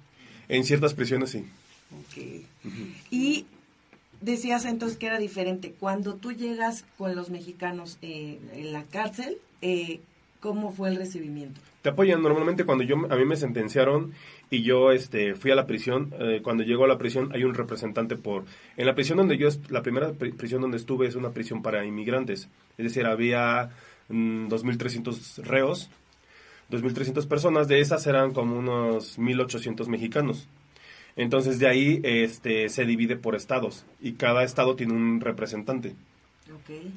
En 0.49 0.63
ciertas 0.63 0.93
prisiones 0.93 1.31
sí. 1.31 1.45
Ok. 2.01 2.43
Y 3.11 3.45
decías 4.21 4.65
entonces 4.65 4.97
que 4.97 5.07
era 5.07 5.17
diferente. 5.19 5.73
Cuando 5.79 6.15
tú 6.15 6.31
llegas 6.31 6.85
con 6.97 7.15
los 7.15 7.29
mexicanos 7.29 7.97
eh, 8.01 8.39
en 8.53 8.73
la 8.73 8.83
cárcel, 8.83 9.37
eh, 9.61 9.99
¿cómo 10.39 10.71
fue 10.71 10.89
el 10.89 10.95
recibimiento? 10.97 11.59
te 11.81 11.89
apoyan 11.89 12.23
normalmente 12.23 12.63
cuando 12.65 12.83
yo 12.83 12.95
a 13.11 13.15
mí 13.15 13.25
me 13.25 13.35
sentenciaron 13.37 14.11
y 14.49 14.63
yo 14.63 14.91
este 14.91 15.35
fui 15.35 15.51
a 15.51 15.55
la 15.55 15.67
prisión 15.67 16.11
eh, 16.19 16.39
cuando 16.41 16.63
llego 16.63 16.83
a 16.83 16.87
la 16.87 16.97
prisión 16.97 17.29
hay 17.31 17.43
un 17.43 17.53
representante 17.53 18.15
por 18.15 18.43
en 18.75 18.87
la 18.87 18.95
prisión 18.95 19.19
donde 19.19 19.37
yo 19.37 19.49
la 19.69 19.83
primera 19.83 20.11
pri- 20.13 20.31
prisión 20.31 20.61
donde 20.61 20.77
estuve 20.77 21.05
es 21.05 21.13
una 21.13 21.29
prisión 21.29 21.61
para 21.61 21.85
inmigrantes 21.85 22.49
es 22.79 22.85
decir 22.85 23.05
había 23.05 23.69
mm, 24.09 24.47
2.300 24.47 25.43
reos 25.43 25.91
2.300 26.71 27.27
personas 27.27 27.67
de 27.67 27.79
esas 27.79 28.05
eran 28.07 28.33
como 28.33 28.57
unos 28.57 29.19
1.800 29.19 29.87
mexicanos. 29.87 30.47
Entonces 31.15 31.59
de 31.59 31.67
ahí 31.67 32.01
este 32.03 32.69
se 32.69 32.85
divide 32.85 33.15
por 33.15 33.35
estados 33.35 33.85
y 34.01 34.13
cada 34.13 34.43
estado 34.43 34.75
tiene 34.75 34.93
un 34.93 35.21
representante. 35.21 35.95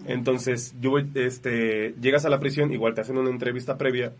Entonces, 0.06 0.74
yo 0.80 0.90
voy, 0.90 1.10
este, 1.14 1.94
llegas 2.00 2.24
a 2.24 2.28
la 2.28 2.38
prisión, 2.38 2.72
igual 2.72 2.94
te 2.94 3.00
hacen 3.00 3.16
una 3.16 3.30
entrevista 3.30 3.78
previa, 3.78 4.12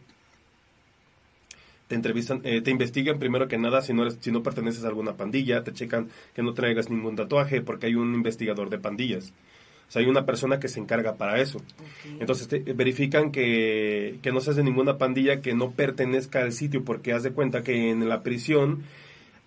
te 1.87 1.95
entrevistan, 1.95 2.41
eh, 2.45 2.61
te 2.61 2.71
investigan 2.71 3.19
primero 3.19 3.49
que 3.49 3.59
nada 3.59 3.83
si 3.83 3.93
no 3.93 4.03
eres, 4.03 4.19
si 4.21 4.31
no 4.31 4.43
perteneces 4.43 4.85
a 4.85 4.89
alguna 4.89 5.17
pandilla, 5.17 5.65
te 5.65 5.73
checan 5.73 6.09
que 6.35 6.43
no 6.43 6.55
traigas 6.55 6.91
ningún 6.91 7.17
tatuaje, 7.17 7.61
porque 7.61 7.87
hay 7.87 7.95
un 7.95 8.15
investigador 8.15 8.71
de 8.71 8.79
pandillas. 8.79 9.33
O 9.89 9.91
sea, 9.91 10.03
hay 10.03 10.09
una 10.09 10.27
persona 10.27 10.61
que 10.61 10.69
se 10.69 10.81
encarga 10.81 11.15
para 11.15 11.41
eso. 11.41 11.63
Entonces 12.21 12.47
te, 12.49 12.59
verifican 12.61 13.33
que, 13.33 14.19
que 14.21 14.33
no 14.33 14.41
seas 14.41 14.57
de 14.57 14.63
ninguna 14.65 14.99
pandilla 14.99 15.41
que 15.41 15.55
no 15.55 15.71
pertenezca 15.71 16.41
al 16.43 16.53
sitio, 16.53 16.85
porque 16.85 17.13
haz 17.15 17.23
de 17.23 17.31
cuenta 17.33 17.63
que 17.63 17.91
en 17.91 18.07
la 18.09 18.23
prisión 18.23 18.83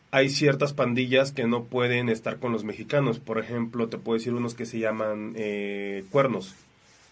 hay 0.10 0.30
ciertas 0.30 0.74
pandillas 0.74 1.32
que 1.32 1.46
no 1.46 1.66
pueden 1.66 2.10
estar 2.10 2.38
con 2.40 2.52
los 2.52 2.64
mexicanos. 2.64 3.20
Por 3.20 3.38
ejemplo, 3.40 3.88
te 3.88 3.98
puedo 4.00 4.18
decir 4.18 4.34
unos 4.34 4.56
que 4.56 4.66
se 4.66 4.80
llaman 4.80 5.34
eh, 5.36 6.04
cuernos, 6.10 6.56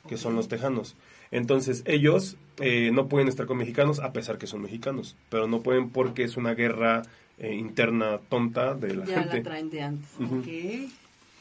que 0.07 0.17
son 0.17 0.35
los 0.35 0.47
tejanos. 0.47 0.95
Entonces 1.31 1.83
ellos 1.85 2.35
eh, 2.59 2.89
no 2.91 3.07
pueden 3.07 3.27
estar 3.27 3.45
con 3.45 3.57
mexicanos 3.57 3.99
a 3.99 4.11
pesar 4.11 4.39
que 4.39 4.47
son 4.47 4.63
mexicanos, 4.63 5.15
pero 5.29 5.47
no 5.47 5.61
pueden 5.61 5.91
porque 5.91 6.23
es 6.23 6.35
una 6.35 6.55
guerra 6.55 7.03
eh, 7.37 7.53
interna 7.53 8.17
tonta 8.27 8.73
de 8.73 8.95
la 8.95 9.05
Ya 9.05 9.19
gente. 9.21 9.37
la 9.37 9.43
traen 9.43 9.69
de 9.69 9.81
antes. 9.83 10.09
Ujú. 10.19 10.39
Ok. 10.39 10.47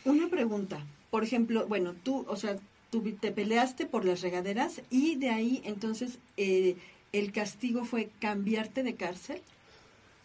Una 0.05 0.29
pregunta. 0.29 0.79
Por 1.11 1.25
ejemplo, 1.25 1.67
bueno, 1.67 1.95
tú, 2.05 2.25
o 2.29 2.37
sea, 2.37 2.57
tú 2.91 3.03
te 3.21 3.33
peleaste 3.33 3.87
por 3.87 4.05
las 4.05 4.21
regaderas 4.21 4.83
y 4.91 5.17
de 5.17 5.31
ahí 5.31 5.63
entonces 5.65 6.19
eh, 6.37 6.77
el 7.13 7.33
castigo 7.33 7.85
fue 7.85 8.11
cambiarte 8.21 8.83
de 8.83 8.95
cárcel. 8.95 9.41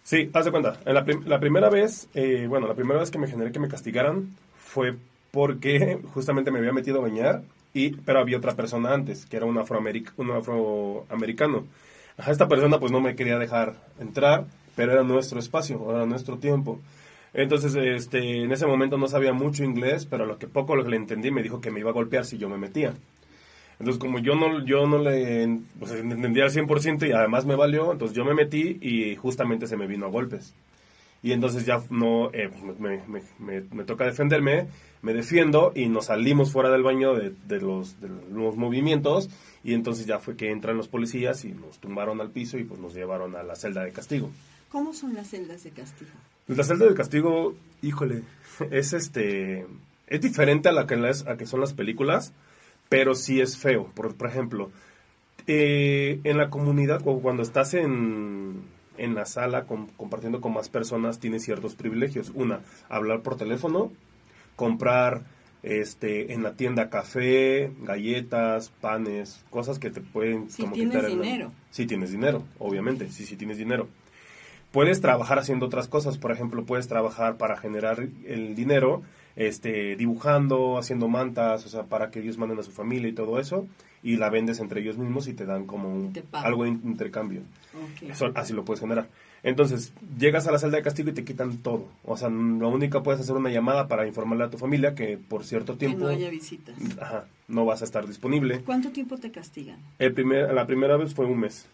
Sí, 0.04 0.30
haz 0.34 0.46
de 0.46 0.52
cuenta. 0.52 0.80
En 0.86 0.94
la, 0.96 1.06
prim- 1.06 1.24
la 1.25 1.40
primera 1.40 1.70
vez, 1.70 2.10
eh, 2.13 2.46
bueno, 2.50 2.68
la 2.68 2.74
primera 2.75 3.00
vez 3.00 3.10
que 3.12 3.18
me 3.18 3.28
generé 3.28 3.52
que 3.52 3.60
me 3.60 3.70
castigaran 3.70 4.36
fue 4.58 4.96
porque 5.32 6.00
justamente 6.13 6.52
me 6.52 6.60
había 6.60 6.74
metido 6.74 7.00
a 7.00 7.04
bañar, 7.04 7.44
y, 7.74 7.92
pero 7.92 8.20
había 8.20 8.38
otra 8.38 8.56
persona 8.56 8.94
antes, 8.94 9.25
que 9.25 9.38
era 9.38 9.46
un, 9.46 9.58
afroameric 9.58 10.13
un 10.18 10.32
afroamericano. 10.32 11.66
Esta 12.28 12.48
persona 12.48 12.80
pues 12.80 12.92
no 12.92 13.00
me 13.02 13.16
quería 13.16 13.40
dejar 13.40 13.75
entrar, 14.00 14.46
pero 14.75 14.92
era 14.92 15.04
nuestro 15.04 15.40
espacio, 15.40 15.82
era 15.90 16.06
nuestro 16.06 16.38
tiempo. 16.38 16.80
Entonces, 17.34 17.75
este, 17.75 18.44
en 18.44 18.52
ese 18.52 18.68
momento 18.68 18.98
no 18.98 19.08
sabía 19.08 19.34
mucho 19.34 19.63
inglés, 19.63 20.06
pero 20.06 20.25
lo 20.25 20.38
que 20.38 20.48
poco 20.48 20.75
lo 20.75 20.84
que 20.84 20.92
le 20.92 20.98
entendí 20.98 21.32
me 21.32 21.42
dijo 21.44 21.60
que 21.62 21.72
me 21.72 21.80
iba 21.80 21.90
a 21.90 21.94
golpear 21.94 22.25
si 22.25 22.38
yo 22.38 22.48
me 22.50 22.58
metía. 22.58 22.94
Entonces, 23.80 24.00
como 24.00 24.20
yo 24.20 24.36
no, 24.36 24.63
yo 24.66 24.86
no 24.86 25.00
le 25.00 25.60
pues, 25.80 25.92
entendía 25.94 26.44
al 26.44 26.52
100% 26.52 27.08
y 27.08 27.12
además 27.12 27.46
me 27.46 27.56
valió, 27.56 27.92
entonces 27.92 28.16
yo 28.16 28.24
me 28.24 28.36
metí 28.36 28.78
y 28.82 29.16
justamente 29.16 29.66
se 29.68 29.78
me 29.78 29.88
vino 29.88 30.06
a 30.06 30.10
golpes. 30.10 30.54
Y 31.24 31.32
entonces 31.32 31.66
ya 31.66 31.82
no, 31.90 32.30
eh, 32.34 32.50
me, 32.80 33.02
me- 33.08 33.24
me- 33.40 33.62
me 33.72 33.84
toca 33.86 34.06
defenderme, 34.06 34.68
me 35.02 35.13
defiendo 35.13 35.72
y 35.74 35.88
nos 35.88 36.06
salimos 36.08 36.52
fuera 36.52 36.70
del 36.70 36.84
baño 36.84 37.16
de, 37.16 37.32
de 37.48 37.62
los, 37.62 38.00
de 38.00 38.10
los 38.32 38.56
movimientos 38.58 39.30
y 39.63 39.74
entonces 39.74 40.06
ya 40.06 40.20
fue 40.20 40.36
que 40.36 40.52
entran 40.52 40.78
los 40.78 40.88
policías 40.90 41.44
y 41.46 41.50
nos 41.54 41.80
tumbaron 41.80 42.20
al 42.22 42.30
piso 42.30 42.58
y 42.60 42.66
pues 42.66 42.80
nos 42.80 42.94
llevaron 42.94 43.36
a 43.38 43.44
la 43.44 43.56
celda 43.56 43.84
de 43.86 43.92
castigo. 43.92 44.30
¿Cómo 44.70 44.94
son 44.94 45.13
las 45.16 45.30
celdas 45.30 45.63
de 45.63 45.72
castigo? 45.72 46.12
Pues 46.48 46.58
la 46.58 46.64
celda 46.64 46.86
de 46.88 46.94
castigo, 46.96 47.56
híjole, 47.82 48.24
es 48.72 48.94
este 48.94 49.66
es 50.08 50.22
diferente 50.22 50.70
a 50.70 50.74
la 50.74 50.86
que 50.86 50.96
las, 50.96 51.26
a 51.28 51.38
que 51.38 51.46
son 51.46 51.60
las 51.62 51.74
películas, 51.74 52.34
pero 52.90 53.16
sí 53.16 53.40
es 53.42 53.58
feo. 53.58 53.90
Por, 53.96 54.14
por 54.16 54.28
ejemplo, 54.28 54.70
eh, 55.48 56.20
en 56.24 56.38
la 56.38 56.50
comunidad 56.50 57.02
cuando 57.02 57.42
estás 57.44 57.74
en, 57.74 58.62
en 58.98 59.16
la 59.16 59.26
sala 59.26 59.64
con- 59.66 59.88
compartiendo 59.88 60.40
con 60.42 60.54
más 60.54 60.70
personas 60.70 61.20
tienes 61.20 61.44
ciertos 61.44 61.76
privilegios. 61.76 62.32
Una, 62.36 62.60
hablar 62.90 63.22
por 63.22 63.38
teléfono, 63.38 63.92
comprar 64.56 65.24
este 65.64 66.34
en 66.34 66.44
la 66.44 66.54
tienda 66.54 66.90
café, 66.90 67.72
galletas, 67.82 68.70
panes, 68.82 69.44
cosas 69.50 69.80
que 69.80 69.90
te 69.90 70.02
pueden 70.02 70.52
Si 70.52 70.62
como 70.64 70.74
tienes 70.76 70.98
quitar 70.98 71.10
el- 71.12 71.22
dinero. 71.22 71.52
Si 71.72 71.86
tienes 71.88 72.12
dinero, 72.12 72.44
obviamente, 72.60 73.10
sí, 73.10 73.26
sí 73.26 73.36
tienes 73.38 73.58
dinero. 73.58 73.88
Puedes 74.74 75.01
trabajar 75.01 75.38
haciendo 75.38 75.68
otras 75.68 75.88
cosas, 75.88 76.18
por 76.18 76.32
ejemplo, 76.32 76.65
puedes 76.65 76.88
trabajar 76.88 77.38
para 77.38 77.58
generar 77.58 78.08
el 78.25 78.56
dinero, 78.56 79.03
este, 79.36 79.96
dibujando, 79.96 80.80
haciendo 80.80 81.08
mantas, 81.08 81.63
o 81.68 81.70
sea, 81.70 81.84
para 81.84 82.10
que 82.10 82.22
ellos 82.22 82.39
manden 82.39 82.58
a 82.58 82.63
su 82.63 82.72
familia 82.72 83.08
y 83.08 83.13
todo 83.13 83.39
eso, 83.39 83.68
y 84.01 84.15
la 84.18 84.32
vendes 84.32 84.60
entre 84.60 84.82
ellos 84.82 84.98
mismos 84.98 85.27
y 85.27 85.34
te 85.34 85.46
dan 85.46 85.68
como 85.68 85.94
un, 85.94 86.12
algo 86.32 86.63
de 86.63 86.72
intercambio. 86.72 87.42
Eso, 88.01 88.32
así 88.34 88.53
lo 88.53 88.65
puedes 88.65 88.80
generar. 88.80 89.08
Entonces, 89.44 89.94
llegas 90.18 90.48
a 90.48 90.51
la 90.51 90.58
celda 90.58 90.77
de 90.77 90.84
castigo 90.84 91.12
y 91.12 91.13
te 91.13 91.24
quitan 91.24 91.58
todo. 91.58 91.86
O 92.03 92.18
sea, 92.18 92.30
lo 92.30 92.70
único 92.70 93.03
puedes 93.03 93.22
hacer 93.22 93.36
una 93.36 93.51
llamada 93.51 93.88
para 93.88 94.08
informarle 94.08 94.46
a 94.46 94.50
tu 94.50 94.58
familia 94.58 94.96
que 94.96 95.20
por 95.20 95.44
cierto 95.44 95.74
Que 95.74 95.86
tiempo 95.86 96.06
no 96.06 96.08
haya 96.08 96.32
visitas. 96.32 96.75
ajá, 97.00 97.25
no 97.48 97.63
vas 97.65 97.84
a 97.84 97.86
estar 97.86 98.08
disponible. 98.08 98.62
¿Cuánto 98.62 98.89
tiempo 98.89 99.18
te 99.18 99.30
castigan? 99.30 99.77
El 100.00 100.13
primer, 100.13 100.51
la 100.51 100.65
primera 100.65 100.98
vez 100.98 101.13
fue 101.13 101.27
un 101.27 101.42
mes. 101.42 101.68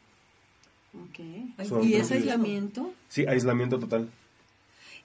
Ok. 0.94 1.66
Son 1.68 1.84
¿Y 1.84 1.88
días. 1.88 2.12
aislamiento? 2.12 2.92
Sí, 3.10 3.26
aislamiento 3.28 3.80
total. 3.80 4.10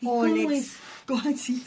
¿Y 0.00 0.06
cómo 0.06 0.50
es? 0.50 0.72
¿Cómo, 1.06 1.22
sí. 1.36 1.62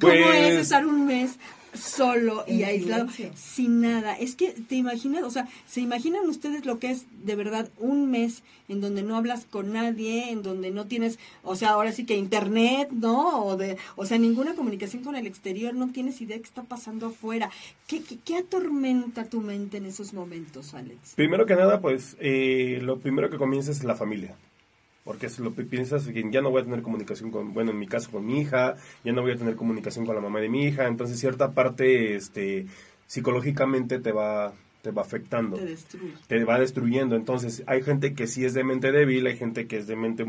¿Cómo 0.00 0.12
Pues- 0.12 0.36
es 0.52 0.60
estar 0.62 0.86
un 0.86 1.06
mes 1.06 1.36
solo 1.76 2.44
y 2.46 2.62
aislado 2.62 3.08
silencio. 3.10 3.30
sin 3.36 3.80
nada? 3.80 4.14
Es 4.14 4.36
que 4.36 4.52
te 4.52 4.74
imaginas, 4.76 5.22
o 5.24 5.30
sea, 5.30 5.48
¿se 5.66 5.80
imaginan 5.80 6.28
ustedes 6.28 6.66
lo 6.66 6.78
que 6.78 6.90
es 6.90 7.06
de 7.24 7.34
verdad 7.36 7.68
un 7.78 8.10
mes 8.10 8.42
en 8.68 8.80
donde 8.80 9.02
no 9.02 9.16
hablas 9.16 9.44
con 9.44 9.72
nadie, 9.72 10.30
en 10.30 10.42
donde 10.42 10.70
no 10.70 10.86
tienes, 10.86 11.18
o 11.42 11.56
sea, 11.56 11.70
ahora 11.70 11.92
sí 11.92 12.04
que 12.04 12.16
internet, 12.16 12.88
¿no? 12.90 13.44
O, 13.44 13.56
de, 13.56 13.76
o 13.96 14.06
sea, 14.06 14.18
ninguna 14.18 14.54
comunicación 14.54 15.04
con 15.04 15.16
el 15.16 15.26
exterior, 15.26 15.74
no 15.74 15.92
tienes 15.92 16.20
idea 16.20 16.36
de 16.36 16.42
qué 16.42 16.48
está 16.48 16.62
pasando 16.62 17.06
afuera. 17.06 17.50
¿Qué, 17.86 18.02
qué, 18.02 18.18
qué 18.24 18.38
atormenta 18.38 19.24
tu 19.24 19.40
mente 19.40 19.76
en 19.76 19.86
esos 19.86 20.12
momentos, 20.12 20.74
Alex? 20.74 21.14
Primero 21.14 21.46
que 21.46 21.54
nada, 21.54 21.80
pues 21.80 22.16
eh, 22.20 22.80
lo 22.82 22.98
primero 22.98 23.30
que 23.30 23.36
comienza 23.36 23.70
es 23.70 23.84
la 23.84 23.94
familia. 23.94 24.36
Porque 25.06 25.26
es 25.26 25.38
lo 25.38 25.52
piensas 25.52 26.06
ya 26.12 26.42
no 26.42 26.50
voy 26.50 26.60
a 26.60 26.64
tener 26.64 26.82
comunicación 26.82 27.30
con, 27.30 27.54
bueno, 27.54 27.70
en 27.70 27.78
mi 27.78 27.86
caso 27.86 28.10
con 28.10 28.26
mi 28.26 28.40
hija, 28.40 28.74
ya 29.04 29.12
no 29.12 29.22
voy 29.22 29.32
a 29.32 29.36
tener 29.36 29.54
comunicación 29.54 30.04
con 30.04 30.16
la 30.16 30.20
mamá 30.20 30.40
de 30.40 30.50
mi 30.50 30.64
hija, 30.64 30.86
entonces 30.86 31.18
cierta 31.18 31.52
parte 31.52 32.16
este 32.16 32.66
psicológicamente 33.06 34.00
te 34.00 34.10
va 34.10 34.52
te 34.86 34.92
va 34.92 35.02
afectando. 35.02 35.58
Te 36.28 36.44
va 36.44 36.60
destruyendo. 36.60 37.16
Entonces, 37.16 37.64
hay 37.66 37.82
gente 37.82 38.14
que 38.14 38.28
sí 38.28 38.44
es 38.44 38.54
de 38.54 38.62
mente 38.62 38.92
débil, 38.92 39.26
hay 39.26 39.36
gente 39.36 39.66
que 39.66 39.78
es 39.78 39.88
de 39.88 39.96
mente 39.96 40.24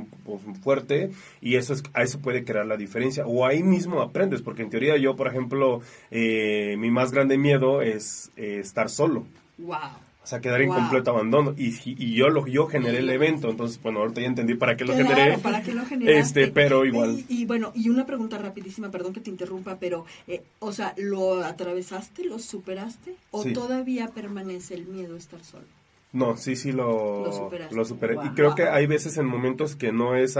fuerte, 0.64 1.12
y 1.42 1.58
eso 1.58 1.74
es, 1.74 1.84
a 1.94 2.02
eso 2.02 2.20
puede 2.20 2.44
crear 2.44 2.66
la 2.66 2.76
diferencia. 2.76 3.28
O 3.28 3.46
ahí 3.46 3.62
mismo 3.62 4.02
aprendes, 4.02 4.42
porque 4.42 4.64
en 4.64 4.72
teoría 4.72 4.98
yo, 4.98 5.16
por 5.16 5.28
ejemplo, 5.28 5.82
eh, 6.10 6.76
mi 6.80 6.90
más 6.90 7.12
grande 7.12 7.38
miedo 7.38 7.84
es 7.84 8.32
eh, 8.36 8.58
estar 8.60 8.90
solo. 8.90 9.28
Wow. 9.60 10.07
O 10.28 10.30
sea, 10.30 10.42
quedar 10.42 10.60
en 10.60 10.68
Wow. 10.68 10.80
completo 10.80 11.12
abandono. 11.12 11.54
Y, 11.56 11.74
y 11.86 12.14
yo 12.14 12.28
lo 12.28 12.46
yo 12.48 12.68
generé 12.68 12.98
el 12.98 13.10
evento, 13.10 13.50
entonces, 13.50 13.82
bueno, 13.82 14.00
ahorita 14.02 14.20
ya 14.20 14.28
entendí 14.28 14.56
para 14.56 14.76
qué 14.76 14.84
lo 14.84 14.94
Claro, 14.94 15.08
generé. 15.08 15.38
¿para 15.38 15.64
qué 15.64 15.74
lo 15.74 15.86
generaste? 15.86 16.20
Este, 16.20 16.48
pero 16.52 16.84
igual. 16.84 17.24
Y, 17.30 17.44
y 17.44 17.46
bueno, 17.46 17.72
y 17.74 17.88
una 17.88 18.06
pregunta 18.06 18.38
rapidísima, 18.38 18.92
perdón 18.92 19.14
que 19.14 19.22
te 19.22 19.30
interrumpa, 19.30 19.78
pero, 19.80 20.06
eh, 20.28 20.42
o 20.60 20.74
sea, 20.74 20.94
¿lo 20.98 21.46
atravesaste, 21.46 22.26
lo 22.26 22.40
superaste? 22.40 23.16
¿O 23.32 23.42
Sí. 23.42 23.54
todavía 23.54 24.10
permanece 24.10 24.74
el 24.74 24.86
miedo 24.88 25.16
a 25.16 25.18
estar 25.18 25.42
solo? 25.46 25.64
No, 26.12 26.36
sí, 26.36 26.58
sí 26.58 26.74
lo, 26.74 27.24
Lo 27.24 27.32
superaste. 27.32 27.74
lo 27.74 27.86
superé. 27.86 28.16
Y 28.26 28.30
creo 28.36 28.54
que 28.54 28.64
hay 28.64 28.86
veces 28.86 29.16
en 29.18 29.28
momentos 29.28 29.78
que 29.78 29.94
no 29.94 30.14
es 30.18 30.38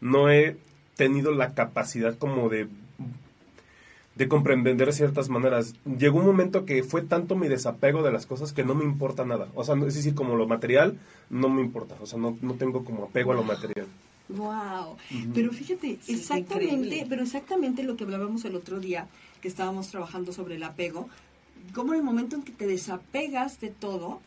no 0.00 0.30
he 0.30 0.56
tenido 0.94 1.32
la 1.32 1.52
capacidad 1.52 2.16
como 2.16 2.48
de 2.48 2.68
de 4.16 4.28
comprender 4.28 4.92
ciertas 4.92 5.28
maneras. 5.28 5.74
Llegó 5.84 6.18
un 6.18 6.26
momento 6.26 6.64
que 6.64 6.82
fue 6.82 7.02
tanto 7.02 7.36
mi 7.36 7.48
desapego 7.48 8.02
de 8.02 8.10
las 8.12 8.26
cosas 8.26 8.52
que 8.52 8.64
no 8.64 8.74
me 8.74 8.84
importa 8.84 9.24
nada. 9.24 9.48
O 9.54 9.62
sea, 9.62 9.74
no- 9.76 9.86
es 9.86 9.94
decir, 9.94 10.14
como 10.14 10.36
lo 10.36 10.46
material 10.48 10.98
no 11.30 11.48
me 11.48 11.60
importa. 11.62 11.94
O 12.00 12.06
sea, 12.06 12.18
no, 12.18 12.36
no 12.40 12.54
tengo 12.54 12.84
como 12.84 13.04
apego 13.04 13.32
a 13.32 13.34
lo 13.36 13.44
material. 13.44 13.86
Wow. 14.28 14.96
Pero 15.34 15.52
fíjate, 15.52 15.98
Sí, 16.02 16.14
exactamente, 16.14 17.06
pero 17.08 17.22
exactamente 17.22 17.82
lo 17.84 17.96
que 17.96 18.04
hablábamos 18.04 18.44
el 18.44 18.56
otro 18.56 18.80
día, 18.80 19.06
que 19.40 19.46
estábamos 19.48 19.88
trabajando 19.88 20.32
sobre 20.32 20.56
el 20.56 20.62
apego, 20.64 21.08
como 21.74 21.92
en 21.92 22.00
el 22.00 22.04
momento 22.04 22.34
en 22.36 22.42
que 22.42 22.52
te 22.52 22.66
desapegas 22.66 23.60
de 23.60 23.68
todo, 23.68 24.20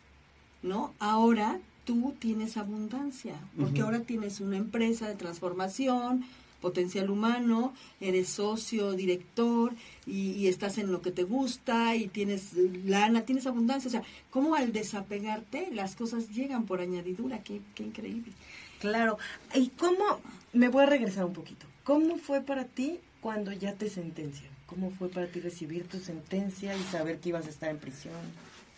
¿no? 0.62 0.94
Ahora 1.00 1.58
tú 1.84 2.14
tienes 2.18 2.56
abundancia, 2.56 3.34
porque 3.58 3.80
ahora 3.82 4.00
tienes 4.00 4.40
una 4.40 4.56
empresa 4.56 5.08
de 5.08 5.16
transformación, 5.16 6.24
potencial 6.60 7.10
humano, 7.10 7.74
eres 8.00 8.28
socio, 8.28 8.92
director 8.92 9.72
y, 10.06 10.32
y 10.32 10.48
estás 10.48 10.78
en 10.78 10.92
lo 10.92 11.00
que 11.02 11.10
te 11.10 11.24
gusta 11.24 11.96
y 11.96 12.08
tienes 12.08 12.52
lana, 12.84 13.22
tienes 13.22 13.46
abundancia. 13.46 13.88
O 13.88 13.90
sea, 13.92 14.02
cómo 14.30 14.54
al 14.54 14.72
desapegarte 14.72 15.68
las 15.72 15.96
cosas 15.96 16.30
llegan 16.30 16.66
por 16.66 16.80
añadidura, 16.80 17.42
qué, 17.42 17.60
qué 17.74 17.82
increíble. 17.84 18.32
Claro. 18.80 19.18
¿Y 19.54 19.68
cómo, 19.70 20.20
me 20.52 20.68
voy 20.68 20.84
a 20.84 20.86
regresar 20.86 21.24
un 21.24 21.32
poquito, 21.32 21.66
cómo 21.84 22.16
fue 22.16 22.40
para 22.40 22.64
ti 22.64 22.98
cuando 23.20 23.52
ya 23.52 23.74
te 23.74 23.88
sentencian? 23.90 24.50
¿Cómo 24.66 24.90
fue 24.92 25.08
para 25.08 25.26
ti 25.26 25.40
recibir 25.40 25.84
tu 25.88 25.98
sentencia 25.98 26.76
y 26.76 26.82
saber 26.84 27.18
que 27.18 27.30
ibas 27.30 27.46
a 27.46 27.50
estar 27.50 27.70
en 27.70 27.78
prisión? 27.78 28.14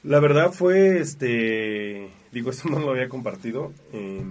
La 0.03 0.19
verdad 0.21 0.51
fue, 0.53 1.01
este, 1.01 2.09
digo, 2.33 2.51
esto 2.53 2.69
no 2.69 2.79
lo 2.79 2.91
había 2.91 3.09
compartido. 3.09 3.73
eh, 3.93 4.23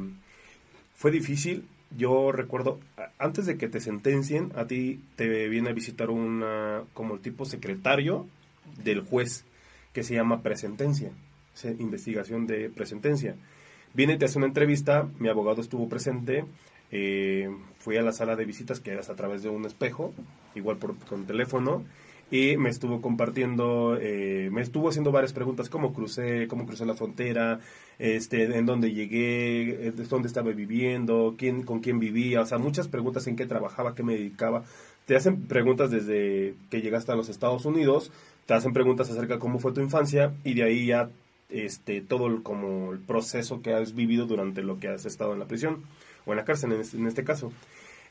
fue 0.96 1.10
difícil. 1.10 1.66
Yo 1.98 2.32
recuerdo, 2.32 2.80
antes 3.20 3.46
de 3.46 3.58
que 3.58 3.68
te 3.68 3.82
sentencien, 3.82 4.52
a 4.56 4.66
ti 4.66 5.02
te 5.18 5.50
viene 5.50 5.70
a 5.70 5.74
visitar 5.74 6.10
una, 6.10 6.84
como 6.94 7.16
el 7.16 7.20
tipo 7.20 7.46
secretario 7.46 8.28
del 8.84 9.02
juez, 9.02 9.44
que 9.94 10.04
se 10.04 10.14
llama 10.14 10.42
presentencia, 10.42 11.12
se- 11.54 11.72
investigación 11.80 12.48
de 12.48 12.70
presentencia. 12.70 13.36
Viene 13.94 14.18
te 14.18 14.24
hace 14.26 14.38
una 14.38 14.48
entrevista, 14.48 15.10
mi 15.20 15.28
abogado 15.28 15.60
estuvo 15.62 15.90
presente, 15.90 16.46
eh, 16.92 17.50
fui 17.80 17.98
a 17.98 18.02
la 18.02 18.14
sala 18.14 18.38
de 18.38 18.46
visitas 18.46 18.80
que 18.80 18.98
es 18.98 19.10
a 19.10 19.16
través 19.16 19.44
de 19.44 19.50
un 19.50 19.66
espejo, 19.66 20.14
igual 20.56 20.78
por 20.78 20.96
con 20.96 21.26
teléfono, 21.26 21.84
y 22.32 22.56
me 22.56 22.70
estuvo 22.70 23.02
compartiendo, 23.02 23.98
eh, 24.00 24.50
me 24.52 24.62
estuvo 24.62 24.88
haciendo 24.88 25.12
varias 25.12 25.34
preguntas, 25.34 25.70
cómo 25.70 25.94
crucé, 25.94 26.48
cómo 26.48 26.66
crucé 26.66 26.86
la 26.86 26.96
frontera, 26.96 27.60
este, 28.00 28.44
en 28.58 28.66
dónde 28.66 28.94
llegué, 28.94 29.88
eh, 29.88 29.92
dónde 29.92 30.30
estaba 30.30 30.52
viviendo, 30.52 31.36
quién, 31.38 31.64
con 31.64 31.82
quién 31.82 32.00
vivía, 32.00 32.42
o 32.42 32.46
sea, 32.46 32.58
muchas 32.58 32.88
preguntas 32.88 33.28
en 33.28 33.36
qué 33.36 33.46
trabajaba, 33.46 33.96
qué 33.96 34.04
me 34.04 34.14
dedicaba. 34.14 34.64
Te 35.06 35.18
hacen 35.18 35.42
preguntas 35.42 35.92
desde 35.92 36.56
que 36.70 36.82
llegaste 36.82 37.12
a 37.12 37.16
los 37.16 37.28
Estados 37.28 37.66
Unidos, 37.66 38.14
te 38.46 38.54
hacen 38.54 38.72
preguntas 38.72 39.10
acerca 39.12 39.34
de 39.34 39.40
cómo 39.40 39.60
fue 39.60 39.74
tu 39.74 39.82
infancia 39.82 40.34
y 40.46 40.54
de 40.54 40.64
ahí 40.64 40.86
ya 40.86 41.10
este 41.50 42.00
todo 42.00 42.28
el, 42.28 42.44
como 42.44 42.94
el 42.94 43.00
proceso 43.00 43.62
que 43.62 43.74
has 43.74 43.94
vivido 43.94 44.26
durante 44.26 44.64
lo 44.64 44.80
que 44.80 44.88
has 44.88 45.06
estado 45.06 45.34
en 45.34 45.40
la 45.40 45.48
prisión 45.48 45.84
o 46.26 46.32
en 46.32 46.38
la 46.38 46.46
cárcel 46.46 46.72
en 46.72 46.80
este, 46.80 46.96
en 46.98 47.08
este 47.08 47.26
caso. 47.26 47.52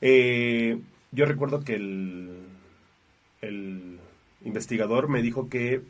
Eh, 0.03 0.79
yo 1.11 1.25
recuerdo 1.25 1.61
que 1.61 1.75
el, 1.75 2.31
el 3.41 3.99
investigador 4.45 5.09
me 5.09 5.23
dijo 5.23 5.49
que, 5.49 5.83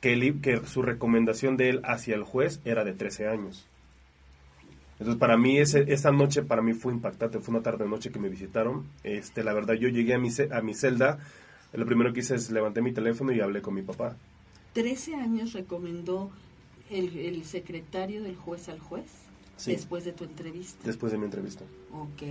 que, 0.00 0.60
su 0.66 0.82
recomendación 0.82 1.56
de 1.56 1.70
él 1.70 1.80
hacia 1.84 2.14
el 2.14 2.22
juez 2.24 2.60
era 2.64 2.84
de 2.84 2.92
13 2.92 3.28
años. 3.28 3.66
Entonces, 4.98 5.18
para 5.18 5.36
mí, 5.36 5.58
ese, 5.58 5.92
esa 5.92 6.10
noche 6.10 6.42
para 6.42 6.62
mí 6.62 6.72
fue 6.72 6.92
impactante. 6.92 7.38
Fue 7.40 7.54
una 7.54 7.62
tarde-noche 7.62 8.10
que 8.10 8.18
me 8.18 8.28
visitaron. 8.30 8.86
Este, 9.04 9.44
la 9.44 9.52
verdad, 9.52 9.74
yo 9.74 9.88
llegué 9.88 10.14
a 10.14 10.18
mi, 10.18 10.30
a 10.50 10.60
mi 10.62 10.74
celda. 10.74 11.18
Lo 11.74 11.84
primero 11.84 12.12
que 12.14 12.20
hice 12.20 12.34
es 12.36 12.50
levanté 12.50 12.80
mi 12.80 12.92
teléfono 12.92 13.32
y 13.32 13.40
hablé 13.40 13.60
con 13.60 13.74
mi 13.74 13.82
papá. 13.82 14.16
13 14.72 15.16
años 15.16 15.52
recomendó 15.52 16.30
el, 16.90 17.16
el 17.18 17.44
secretario 17.44 18.22
del 18.22 18.36
juez 18.36 18.68
al 18.68 18.78
juez 18.78 19.04
Sí. 19.56 19.72
después 19.72 20.04
de 20.04 20.12
tu 20.12 20.24
entrevista. 20.24 20.78
Después 20.84 21.12
de 21.12 21.18
mi 21.18 21.24
entrevista. 21.24 21.64
Ok. 21.92 22.22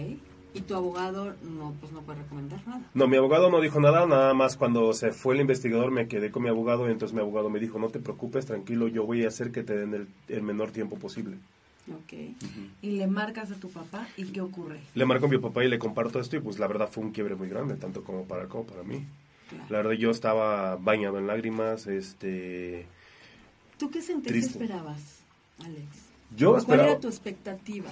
Y 0.55 0.61
tu 0.61 0.73
abogado 0.73 1.35
no, 1.43 1.75
pues 1.81 1.91
no 1.91 2.01
puede 2.01 2.19
recomendar 2.23 2.65
nada. 2.65 2.81
No, 2.93 3.07
mi 3.07 3.17
abogado 3.17 3.51
no 3.51 3.59
dijo 3.59 3.81
nada, 3.81 4.05
nada 4.05 4.33
más 4.33 4.55
cuando 4.55 4.93
se 4.93 5.11
fue 5.11 5.35
el 5.35 5.41
investigador 5.41 5.91
me 5.91 6.07
quedé 6.07 6.31
con 6.31 6.43
mi 6.43 6.49
abogado 6.49 6.87
y 6.87 6.91
entonces 6.91 7.13
mi 7.13 7.19
abogado 7.19 7.49
me 7.49 7.59
dijo, 7.59 7.77
no 7.77 7.89
te 7.89 7.99
preocupes, 7.99 8.45
tranquilo, 8.45 8.87
yo 8.87 9.05
voy 9.05 9.25
a 9.25 9.27
hacer 9.27 9.51
que 9.51 9.63
te 9.63 9.75
den 9.75 9.93
el, 9.93 10.07
el 10.29 10.41
menor 10.43 10.71
tiempo 10.71 10.97
posible. 10.97 11.35
Ok. 11.91 12.13
Y 12.81 12.91
le 12.91 13.05
marcas 13.07 13.51
a 13.51 13.55
tu 13.55 13.69
papá 13.69 14.07
y 14.15 14.23
¿qué 14.25 14.39
ocurre? 14.41 14.79
Le 14.95 15.05
marco 15.05 15.25
a 15.25 15.29
mi 15.29 15.37
papá 15.37 15.63
y 15.63 15.67
le 15.67 15.77
comparto 15.77 16.19
esto 16.19 16.37
y 16.37 16.39
pues 16.39 16.57
la 16.57 16.67
verdad 16.67 16.89
fue 16.89 17.03
un 17.03 17.11
quiebre 17.11 17.35
muy 17.35 17.49
grande, 17.49 17.75
tanto 17.75 18.03
como 18.03 18.23
para 18.23 18.43
él 18.43 18.47
como 18.47 18.63
para 18.63 18.83
mí. 18.83 19.05
Claro. 19.49 19.65
La 19.69 19.77
verdad 19.79 19.91
yo 19.91 20.09
estaba 20.09 20.77
bañado 20.77 21.19
en 21.19 21.27
lágrimas, 21.27 21.85
este... 21.85 22.87
¿Tú 23.77 23.91
qué 23.91 24.01
sentencia 24.01 24.39
esperabas, 24.41 25.19
Alex? 25.59 25.85
Yo 26.35 26.51
¿Cuál 26.51 26.61
esperaba 26.61 26.89
era 26.91 26.99
tu 26.99 27.07
expectativa? 27.09 27.91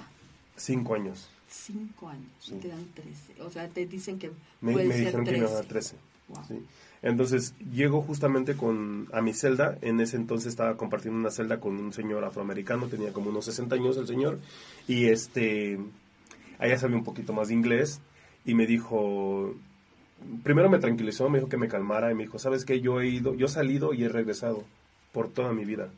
cinco 0.56 0.94
años. 0.94 1.28
Cinco 1.48 2.08
años. 2.08 2.28
Sí. 2.40 2.54
y 2.54 2.58
Te 2.58 2.68
dan 2.68 2.84
13. 2.94 3.42
O 3.42 3.50
sea, 3.50 3.68
te 3.68 3.86
dicen 3.86 4.18
que 4.18 4.30
Me, 4.60 4.72
puede 4.72 4.86
me 4.86 4.94
ser 4.94 5.04
dijeron 5.06 5.24
que 5.24 5.32
me 5.32 5.38
13. 5.38 5.44
iban 5.44 5.52
a 5.52 5.56
dar 5.56 5.64
13. 5.66 5.96
Wow. 6.28 6.44
Sí. 6.48 6.54
Entonces, 7.02 7.54
llego 7.70 8.00
justamente 8.00 8.56
con, 8.56 9.08
a 9.12 9.20
mi 9.20 9.34
celda. 9.34 9.76
En 9.82 10.00
ese 10.00 10.16
entonces 10.16 10.48
estaba 10.48 10.76
compartiendo 10.76 11.20
una 11.20 11.30
celda 11.30 11.60
con 11.60 11.76
un 11.76 11.92
señor 11.92 12.24
afroamericano, 12.24 12.86
tenía 12.88 13.12
como 13.12 13.28
unos 13.28 13.44
60 13.44 13.74
años 13.74 13.96
el 13.98 14.06
señor. 14.06 14.38
Y 14.88 15.06
este, 15.06 15.78
allá 16.58 16.78
sabía 16.78 16.96
un 16.96 17.04
poquito 17.04 17.34
más 17.34 17.48
de 17.48 17.54
inglés. 17.54 18.00
Y 18.46 18.54
me 18.54 18.66
dijo, 18.66 19.54
primero 20.42 20.70
me 20.70 20.78
tranquilizó, 20.78 21.28
me 21.28 21.38
dijo 21.38 21.50
que 21.50 21.58
me 21.58 21.68
calmara. 21.68 22.10
Y 22.10 22.14
me 22.14 22.22
dijo, 22.22 22.38
¿sabes 22.38 22.64
qué? 22.64 22.80
Yo 22.80 23.00
he 23.02 23.08
ido, 23.08 23.34
yo 23.34 23.46
he 23.46 23.50
salido 23.50 23.92
y 23.92 24.04
he 24.04 24.08
regresado 24.08 24.64
por 25.12 25.28
toda 25.28 25.52
mi 25.52 25.66
vida. 25.66 25.90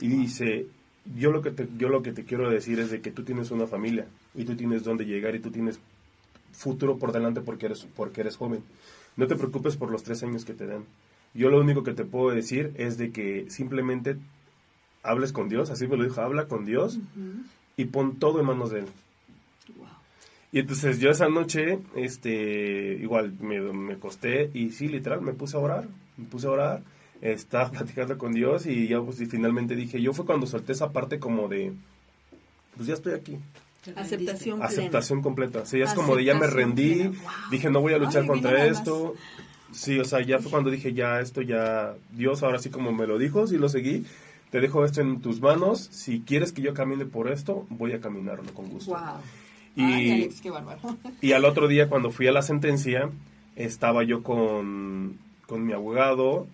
Y 0.00 0.08
dice, 0.08 0.66
yo 1.14 1.30
lo 1.30 1.42
que 1.42 1.50
te, 1.50 1.68
yo 1.78 1.88
lo 1.88 2.02
que 2.02 2.12
te 2.12 2.24
quiero 2.24 2.50
decir 2.50 2.80
es 2.80 2.90
de 2.90 3.00
que 3.00 3.10
tú 3.10 3.22
tienes 3.22 3.50
una 3.50 3.66
familia 3.66 4.06
y 4.34 4.44
tú 4.44 4.56
tienes 4.56 4.84
dónde 4.84 5.04
llegar 5.04 5.34
y 5.34 5.40
tú 5.40 5.50
tienes 5.50 5.78
futuro 6.52 6.96
por 6.96 7.12
delante 7.12 7.40
porque 7.40 7.66
eres, 7.66 7.86
porque 7.96 8.22
eres 8.22 8.36
joven. 8.36 8.62
No 9.16 9.26
te 9.26 9.36
preocupes 9.36 9.76
por 9.76 9.90
los 9.90 10.02
tres 10.02 10.22
años 10.22 10.44
que 10.44 10.54
te 10.54 10.66
dan. 10.66 10.84
Yo 11.34 11.50
lo 11.50 11.60
único 11.60 11.82
que 11.82 11.92
te 11.92 12.04
puedo 12.04 12.34
decir 12.34 12.72
es 12.76 12.98
de 12.98 13.12
que 13.12 13.46
simplemente 13.50 14.16
hables 15.02 15.32
con 15.32 15.48
Dios, 15.48 15.70
así 15.70 15.86
me 15.86 15.96
lo 15.96 16.04
dijo, 16.04 16.20
habla 16.20 16.48
con 16.48 16.64
Dios 16.64 16.98
y 17.76 17.84
pon 17.86 18.16
todo 18.16 18.40
en 18.40 18.46
manos 18.46 18.70
de 18.70 18.80
Él. 18.80 18.86
Wow. 19.76 19.86
Y 20.52 20.60
entonces 20.60 20.98
yo 20.98 21.10
esa 21.10 21.28
noche, 21.28 21.78
este, 21.94 22.94
igual 23.00 23.34
me, 23.40 23.60
me 23.60 23.94
acosté 23.94 24.50
y 24.54 24.70
sí, 24.70 24.88
literal, 24.88 25.20
me 25.20 25.32
puse 25.32 25.56
a 25.56 25.60
orar, 25.60 25.86
me 26.16 26.24
puse 26.24 26.46
a 26.46 26.50
orar, 26.50 26.82
estaba 27.20 27.70
platicando 27.70 28.18
con 28.18 28.32
Dios 28.32 28.66
y 28.66 28.88
ya 28.88 29.00
pues 29.00 29.20
y 29.20 29.26
finalmente 29.26 29.74
dije, 29.76 30.00
yo 30.00 30.12
fue 30.12 30.24
cuando 30.26 30.46
solté 30.46 30.72
esa 30.72 30.92
parte 30.92 31.18
como 31.18 31.48
de, 31.48 31.72
pues 32.76 32.88
ya 32.88 32.94
estoy 32.94 33.14
aquí, 33.14 33.38
Aceptación 33.94 34.56
plena. 34.58 34.66
aceptación 34.66 35.22
completa, 35.22 35.64
sí, 35.64 35.80
es 35.80 35.94
como 35.94 36.16
de 36.16 36.24
ya 36.24 36.34
me 36.34 36.46
rendí. 36.48 37.04
Wow. 37.04 37.14
dije 37.50 37.70
no 37.70 37.80
voy 37.80 37.94
a 37.94 37.98
luchar 37.98 38.22
Ay, 38.22 38.28
contra 38.28 38.66
esto, 38.66 39.14
sí, 39.72 39.98
o 39.98 40.04
sea, 40.04 40.22
ya 40.22 40.38
fue 40.40 40.50
cuando 40.50 40.70
dije 40.70 40.92
ya 40.92 41.20
esto 41.20 41.40
ya, 41.40 41.94
Dios 42.10 42.42
ahora 42.42 42.58
sí 42.58 42.70
como 42.70 42.92
me 42.92 43.06
lo 43.06 43.16
dijo, 43.18 43.46
sí 43.46 43.58
lo 43.58 43.68
seguí, 43.68 44.04
te 44.50 44.60
dejo 44.60 44.84
esto 44.84 45.00
en 45.00 45.20
tus 45.20 45.40
manos, 45.40 45.88
si 45.92 46.20
quieres 46.20 46.52
que 46.52 46.62
yo 46.62 46.74
camine 46.74 47.04
por 47.06 47.30
esto, 47.30 47.66
voy 47.70 47.92
a 47.92 48.00
caminarlo 48.00 48.52
con 48.54 48.68
gusto. 48.68 48.90
Wow. 48.92 49.00
Y, 49.76 49.82
Ay, 49.82 50.10
Alex, 50.22 50.40
qué 50.40 50.50
bárbaro. 50.50 50.80
y 51.20 51.32
al 51.32 51.44
otro 51.44 51.68
día, 51.68 51.88
cuando 51.88 52.10
fui 52.10 52.26
a 52.26 52.32
la 52.32 52.40
sentencia, 52.42 53.10
estaba 53.56 54.02
yo 54.04 54.22
con, 54.22 55.18
con 55.46 55.64
mi 55.66 55.74
abogado 55.74 56.46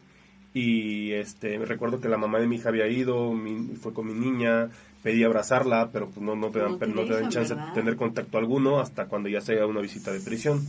y 0.55 1.13
este 1.13 1.59
me 1.59 1.65
recuerdo 1.67 2.01
que 2.01 2.09
la 2.09 2.19
mamá 2.19 2.39
de 2.39 2.47
mi 2.47 2.57
hija 2.57 2.69
había 2.69 2.87
ido, 2.89 3.33
mi- 3.33 3.75
fue 3.77 3.93
con 3.95 4.07
mi 4.07 4.15
niña, 4.15 4.69
pedí 5.03 5.25
abrazarla, 5.25 5.91
pero 5.93 6.09
pues 6.09 6.21
no, 6.25 6.37
no 6.37 6.51
te 6.51 6.59
dan, 6.61 6.73
No 6.73 6.79
te 6.79 6.87
no 6.89 7.05
te 7.05 7.13
dan 7.15 7.29
chance 7.31 7.55
¿verdad? 7.55 7.69
de 7.69 7.75
tener 7.75 7.97
contacto 7.97 8.39
alguno 8.39 8.79
hasta 8.81 9.07
cuando 9.07 9.29
ya 9.29 9.41
se 9.41 9.55
haga 9.55 9.67
una 9.67 9.81
visita 9.81 10.13
de 10.13 10.21
prisión. 10.21 10.61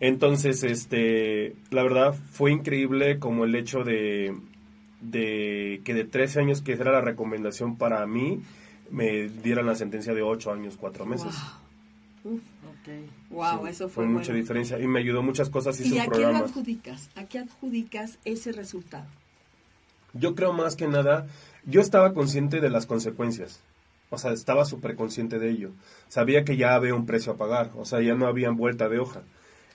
Entonces, 0.00 0.62
este, 0.64 1.54
la 1.70 1.82
verdad 1.82 2.14
fue 2.32 2.52
increíble 2.52 3.18
como 3.18 3.44
el 3.44 3.54
hecho 3.54 3.82
de, 3.84 4.34
de 5.00 5.80
que 5.84 5.94
de 5.94 6.04
13 6.04 6.40
años, 6.40 6.62
que 6.62 6.72
era 6.72 6.92
la 6.92 7.00
recomendación 7.00 7.76
para 7.76 8.06
mí, 8.06 8.40
me 8.90 9.28
dieran 9.28 9.66
la 9.66 9.74
sentencia 9.74 10.14
de 10.14 10.22
8 10.22 10.52
años, 10.52 10.76
4 10.78 11.04
meses. 11.06 11.32
Wow. 11.34 11.67
Uf, 12.24 12.40
wow, 13.30 13.62
Sí, 13.64 13.70
eso 13.70 13.88
fue, 13.88 14.06
mucha 14.06 14.26
bueno. 14.26 14.40
diferencia 14.40 14.78
y 14.78 14.86
me 14.86 15.00
ayudó 15.00 15.22
muchas 15.22 15.50
cosas, 15.50 15.78
hice 15.80 15.88
¿Y 15.90 15.92
un 15.92 16.00
a 16.00 16.04
qué 16.04 16.10
le 16.10 16.16
programa. 16.16 16.38
adjudicas? 16.40 17.10
¿A 17.16 17.24
qué 17.24 17.38
adjudicas 17.38 18.18
ese 18.24 18.52
resultado? 18.52 19.06
Yo 20.14 20.34
creo 20.34 20.52
más 20.52 20.74
que 20.76 20.88
nada, 20.88 21.26
yo 21.64 21.80
estaba 21.80 22.14
consciente 22.14 22.60
de 22.60 22.70
las 22.70 22.86
consecuencias. 22.86 23.60
O 24.10 24.16
sea, 24.18 24.32
estaba 24.32 24.64
súper 24.64 24.96
consciente 24.96 25.38
de 25.38 25.50
ello. 25.50 25.70
Sabía 26.08 26.44
que 26.44 26.56
ya 26.56 26.74
había 26.74 26.94
un 26.94 27.04
precio 27.04 27.32
a 27.32 27.36
pagar, 27.36 27.70
o 27.76 27.84
sea, 27.84 28.00
ya 28.00 28.14
no 28.14 28.26
había 28.26 28.50
vuelta 28.50 28.88
de 28.88 28.98
hoja. 28.98 29.20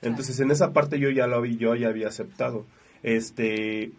Entonces, 0.02 0.40
en 0.40 0.50
esa 0.50 0.72
parte 0.72 0.98
yo 0.98 1.08
ya 1.10 1.26
lo 1.28 1.36
había, 1.36 1.56
yo 1.56 1.74
ya 1.76 1.88
había 1.88 2.08
aceptado. 2.08 2.66
Este, 3.04 3.92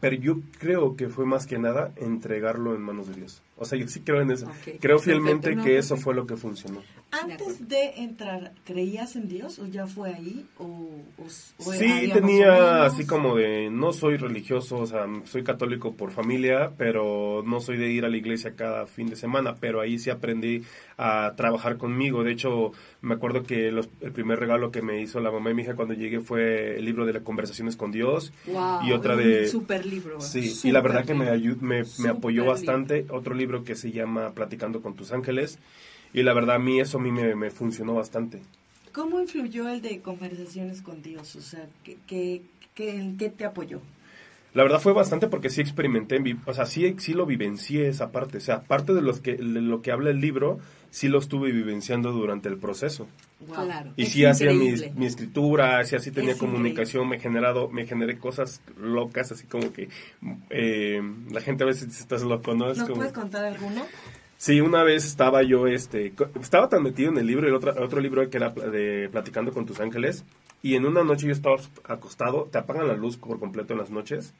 pero 0.00 0.16
yo 0.16 0.38
creo 0.58 0.96
que 0.96 1.08
fue 1.08 1.26
más 1.26 1.46
que 1.46 1.58
nada 1.58 1.92
entregarlo 1.96 2.74
en 2.74 2.80
manos 2.82 3.06
de 3.08 3.14
Dios. 3.14 3.42
O 3.56 3.64
sea, 3.64 3.78
yo 3.78 3.86
sí 3.86 4.00
creo 4.00 4.20
en 4.20 4.30
eso. 4.32 4.46
Ok, 4.46 4.52
Creo 4.54 4.78
perfecto, 4.78 5.00
fielmente 5.02 5.54
no, 5.54 5.62
que 5.62 5.78
eso 5.78 5.90
perfecto. 5.90 6.02
fue 6.04 6.14
lo 6.14 6.26
que 6.26 6.36
funcionó. 6.36 6.82
Antes 7.12 7.68
de 7.68 8.00
entrar, 8.02 8.52
¿creías 8.64 9.14
en 9.14 9.28
Dios 9.28 9.60
o 9.60 9.66
ya 9.68 9.86
fue 9.86 10.12
ahí? 10.12 10.44
¿O, 10.58 10.64
o, 10.64 11.24
o 11.58 11.72
Sí, 11.72 12.10
tenía 12.12 12.84
así 12.84 13.06
como 13.06 13.36
de, 13.36 13.70
no 13.70 13.92
soy 13.92 14.16
religioso, 14.16 14.78
o 14.78 14.86
sea, 14.86 15.06
soy 15.24 15.44
católico 15.44 15.94
por 15.94 16.10
familia, 16.10 16.72
pero 16.76 17.44
no 17.46 17.60
soy 17.60 17.76
de 17.76 17.88
ir 17.92 18.04
a 18.04 18.08
la 18.08 18.16
iglesia 18.16 18.54
cada 18.56 18.86
fin 18.86 19.06
de 19.06 19.14
semana, 19.14 19.54
pero 19.60 19.80
ahí 19.80 20.00
sí 20.00 20.10
aprendí 20.10 20.62
a 20.98 21.34
trabajar 21.36 21.76
conmigo. 21.76 22.24
De 22.24 22.32
hecho, 22.32 22.72
me 23.02 23.14
acuerdo 23.14 23.44
que 23.44 23.70
los- 23.70 23.88
el 24.00 24.10
primer 24.10 24.40
regalo 24.40 24.72
que 24.72 24.82
me 24.82 25.00
hizo 25.00 25.20
la 25.20 25.30
mamá 25.30 25.50
y 25.50 25.54
mi 25.54 25.62
hija 25.62 25.76
cuando 25.76 25.94
llegué 25.94 26.18
fue 26.18 26.76
el 26.76 26.84
libro 26.84 27.06
de 27.06 27.12
las 27.12 27.22
conversaciones 27.22 27.76
con 27.76 27.92
Dios. 27.92 28.32
Wow, 28.46 28.80
Y 28.82 28.90
otra 28.90 29.14
un 29.14 29.22
de- 29.22 29.46
super 29.48 29.86
libro. 29.86 30.20
Sí, 30.20 30.40
y 30.40 30.48
super 30.48 30.72
la 30.72 30.80
verdad 30.80 31.04
que 31.04 31.14
me, 31.14 31.36
libro. 31.36 31.54
ayu- 31.56 31.60
me, 31.60 31.82
me 32.02 32.08
apoyó 32.08 32.40
libro. 32.42 32.50
bastante. 32.50 33.06
Otro 33.10 33.34
libro 33.34 33.43
que 33.64 33.74
se 33.74 33.92
llama 33.92 34.32
Platicando 34.32 34.80
con 34.82 34.94
tus 34.94 35.12
ángeles. 35.12 35.58
Y 36.12 36.22
la 36.22 36.32
verdad 36.32 36.56
a 36.56 36.58
mí 36.60 36.80
eso 36.80 36.98
a 36.98 37.00
mí 37.00 37.10
me, 37.12 37.34
me 37.34 37.50
funcionó 37.50 37.94
bastante. 37.94 38.40
¿Cómo 38.92 39.20
influyó 39.20 39.68
el 39.68 39.82
de 39.82 40.00
conversaciones 40.00 40.80
con 40.80 41.02
Dios? 41.02 41.34
O 41.36 41.40
sea, 41.42 41.66
¿qué, 41.82 41.96
qué, 42.06 42.42
qué- 42.74 42.96
en 42.96 43.16
qué 43.16 43.28
te 43.28 43.44
apoyó? 43.44 43.80
La 44.54 44.62
verdad 44.62 44.80
fue 44.80 44.92
bastante 44.92 45.26
porque 45.26 45.50
sí 45.50 45.60
experimenté, 45.60 46.22
o 46.46 46.54
sea, 46.54 46.64
sí, 46.64 46.94
sí 46.98 47.12
lo 47.12 47.26
vivencié 47.26 47.88
esa 47.88 48.12
parte. 48.12 48.38
O 48.38 48.40
sea, 48.40 48.62
parte 48.62 48.94
de, 48.94 49.02
los 49.02 49.20
que, 49.20 49.32
de 49.34 49.42
lo 49.42 49.82
que 49.82 49.90
habla 49.90 50.10
el 50.10 50.20
libro, 50.20 50.60
sí 50.94 51.08
lo 51.08 51.18
estuve 51.18 51.50
vivenciando 51.50 52.12
durante 52.12 52.48
el 52.48 52.56
proceso. 52.56 53.08
Wow. 53.48 53.64
Claro. 53.64 53.90
Y 53.96 54.04
es 54.04 54.12
sí 54.12 54.24
hacía 54.24 54.52
mi, 54.52 54.72
mi 54.94 55.06
escritura, 55.06 55.84
sí 55.84 55.96
así 55.96 56.12
tenía 56.12 56.32
Es 56.34 56.38
comunicación, 56.38 57.08
me 57.08 57.18
generado, 57.18 57.68
me 57.68 57.84
generé 57.84 58.16
cosas 58.16 58.62
locas, 58.80 59.32
así 59.32 59.44
como 59.48 59.72
que 59.72 59.88
eh, 60.50 61.02
la 61.32 61.40
gente 61.40 61.64
a 61.64 61.66
veces 61.66 61.88
dice, 61.88 62.00
estás 62.02 62.22
loco, 62.22 62.54
¿no? 62.54 62.70
Es 62.70 62.78
¿Nos 62.78 62.86
como- 62.86 62.98
puedes 63.00 63.12
contar 63.12 63.44
alguno? 63.44 63.84
Sí, 64.36 64.60
una 64.60 64.84
vez 64.84 65.04
estaba 65.04 65.42
yo, 65.42 65.66
este, 65.66 66.12
estaba 66.40 66.68
tan 66.68 66.82
metido 66.84 67.10
en 67.10 67.18
el 67.18 67.26
libro, 67.26 67.48
el 67.48 67.54
otro, 67.54 67.74
otro 67.82 68.00
libro 68.00 68.28
que 68.30 68.36
era 68.36 68.50
de 68.50 69.08
Platicando 69.10 69.52
con 69.52 69.66
tus 69.66 69.80
ángeles, 69.80 70.24
y 70.62 70.76
en 70.76 70.86
una 70.86 71.02
noche 71.02 71.26
yo 71.26 71.32
estaba 71.32 71.56
acostado, 71.88 72.44
te 72.52 72.58
apagan 72.58 72.86
la 72.86 72.94
luz 72.94 73.16
por 73.16 73.40
completo 73.40 73.72
en 73.72 73.80
las 73.80 73.90
noches, 73.90 74.32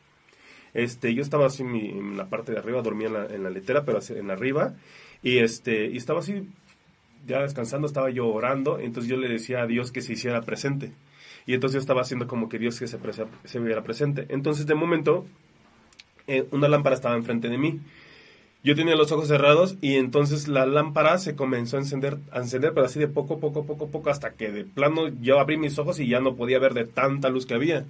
este, 0.72 1.14
yo 1.14 1.22
estaba 1.22 1.46
así 1.46 1.62
en, 1.62 1.72
mi- 1.72 1.88
en 1.90 2.16
la 2.16 2.26
parte 2.26 2.52
de 2.52 2.58
arriba, 2.58 2.80
dormía 2.82 3.06
en 3.08 3.12
la, 3.14 3.26
en 3.26 3.42
la 3.42 3.50
litera, 3.50 3.84
pero 3.84 3.98
así 3.98 4.12
en 4.14 4.30
arriba, 4.30 4.74
y 5.24 5.38
este, 5.38 5.86
y 5.86 5.96
estaba 5.96 6.20
así, 6.20 6.46
ya 7.26 7.40
descansando, 7.40 7.86
estaba 7.86 8.10
yo 8.10 8.28
orando, 8.28 8.78
entonces 8.78 9.10
yo 9.10 9.16
le 9.16 9.28
decía 9.28 9.62
a 9.62 9.66
Dios 9.66 9.90
que 9.90 10.02
se 10.02 10.12
hiciera 10.12 10.42
presente, 10.42 10.92
y 11.46 11.54
entonces 11.54 11.74
yo 11.74 11.80
estaba 11.80 12.02
haciendo 12.02 12.28
como 12.28 12.48
que 12.48 12.58
Dios 12.58 12.78
que 12.78 12.86
se, 12.86 12.98
se 13.44 13.58
viera 13.58 13.82
presente, 13.82 14.26
entonces 14.28 14.66
de 14.66 14.74
momento, 14.74 15.26
eh, 16.26 16.46
una 16.52 16.68
lámpara 16.68 16.94
estaba 16.94 17.16
enfrente 17.16 17.48
de 17.48 17.58
mí, 17.58 17.80
yo 18.62 18.74
tenía 18.74 18.96
los 18.96 19.12
ojos 19.12 19.28
cerrados 19.28 19.76
y 19.82 19.96
entonces 19.96 20.48
la 20.48 20.64
lámpara 20.64 21.18
se 21.18 21.36
comenzó 21.36 21.76
a 21.76 21.80
encender, 21.80 22.16
a 22.32 22.38
encender, 22.38 22.72
pero 22.72 22.86
así 22.86 22.98
de 22.98 23.08
poco, 23.08 23.38
poco, 23.38 23.66
poco, 23.66 23.90
poco, 23.90 24.08
hasta 24.08 24.32
que 24.32 24.50
de 24.50 24.64
plano 24.64 25.08
yo 25.20 25.38
abrí 25.38 25.58
mis 25.58 25.78
ojos 25.78 26.00
y 26.00 26.08
ya 26.08 26.20
no 26.20 26.34
podía 26.34 26.58
ver 26.58 26.72
de 26.72 26.86
tanta 26.86 27.28
luz 27.28 27.44
que 27.44 27.52
había. 27.52 27.84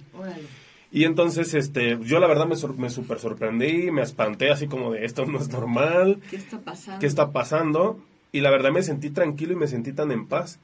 Y 0.91 1.03
entonces, 1.03 1.53
este, 1.53 1.97
yo 2.03 2.19
la 2.19 2.27
verdad 2.27 2.45
me, 2.47 2.55
sor- 2.55 2.77
me 2.77 2.89
super 2.89 3.19
sorprendí, 3.19 3.91
me 3.91 4.01
espanté 4.01 4.49
así 4.51 4.67
como 4.67 4.93
de 4.93 5.05
esto 5.05 5.25
no 5.25 5.39
es 5.39 5.49
normal, 5.49 6.19
¿Qué 6.29 6.37
está 6.37 6.59
pasando? 6.59 6.99
¿qué 6.99 7.05
está 7.07 7.31
pasando? 7.31 7.99
Y 8.31 8.41
la 8.41 8.49
verdad 8.51 8.71
me 8.71 8.81
sentí 8.83 9.09
tranquilo 9.09 9.53
y 9.53 9.57
me 9.57 9.67
sentí 9.67 9.91
tan 9.93 10.11
en 10.11 10.25
paz. 10.27 10.59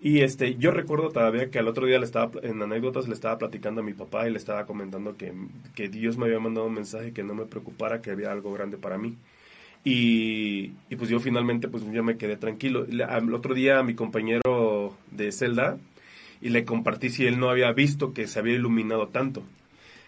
Y 0.00 0.20
este, 0.20 0.54
yo 0.56 0.70
recuerdo 0.70 1.08
todavía 1.10 1.50
que 1.50 1.58
al 1.58 1.66
otro 1.66 1.84
día 1.86 1.98
le 1.98 2.04
estaba, 2.04 2.30
en 2.42 2.62
anécdotas 2.62 3.08
le 3.08 3.14
estaba 3.14 3.36
platicando 3.36 3.80
a 3.80 3.84
mi 3.84 3.94
papá 3.94 4.28
y 4.28 4.30
le 4.30 4.38
estaba 4.38 4.64
comentando 4.64 5.16
que, 5.16 5.32
que 5.74 5.88
Dios 5.88 6.16
me 6.16 6.26
había 6.26 6.38
mandado 6.38 6.66
un 6.68 6.74
mensaje 6.74 7.12
que 7.12 7.24
no 7.24 7.34
me 7.34 7.46
preocupara, 7.46 8.00
que 8.00 8.12
había 8.12 8.30
algo 8.30 8.52
grande 8.52 8.76
para 8.76 8.96
mí. 8.96 9.16
Y, 9.84 10.72
y 10.90 10.96
pues 10.96 11.08
yo 11.08 11.18
finalmente 11.20 11.68
pues 11.68 11.82
ya 11.90 12.02
me 12.02 12.16
quedé 12.16 12.36
tranquilo. 12.36 12.86
Al 13.08 13.32
otro 13.34 13.54
día 13.54 13.78
a 13.78 13.82
mi 13.82 13.94
compañero 13.94 14.94
de 15.10 15.32
celda 15.32 15.78
y 16.40 16.50
le 16.50 16.64
compartí 16.64 17.10
si 17.10 17.26
él 17.26 17.38
no 17.38 17.50
había 17.50 17.72
visto 17.72 18.12
que 18.12 18.26
se 18.26 18.38
había 18.38 18.54
iluminado 18.54 19.08
tanto. 19.08 19.42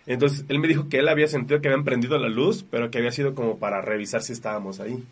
Entonces 0.07 0.45
él 0.49 0.59
me 0.59 0.69
dijo 0.69 0.89
que 0.89 0.99
él 0.99 1.09
había 1.09 1.29
sentido 1.29 1.61
que 1.61 1.69
habían 1.69 1.85
prendido 1.85 2.19
la 2.19 2.29
luz, 2.29 2.65
pero 2.71 2.91
que 2.91 2.99
había 2.99 3.13
sido 3.13 3.35
como 3.35 3.59
para 3.59 3.81
revisar 3.81 4.23
si 4.23 4.33
estábamos 4.33 4.81
ahí. 4.81 5.03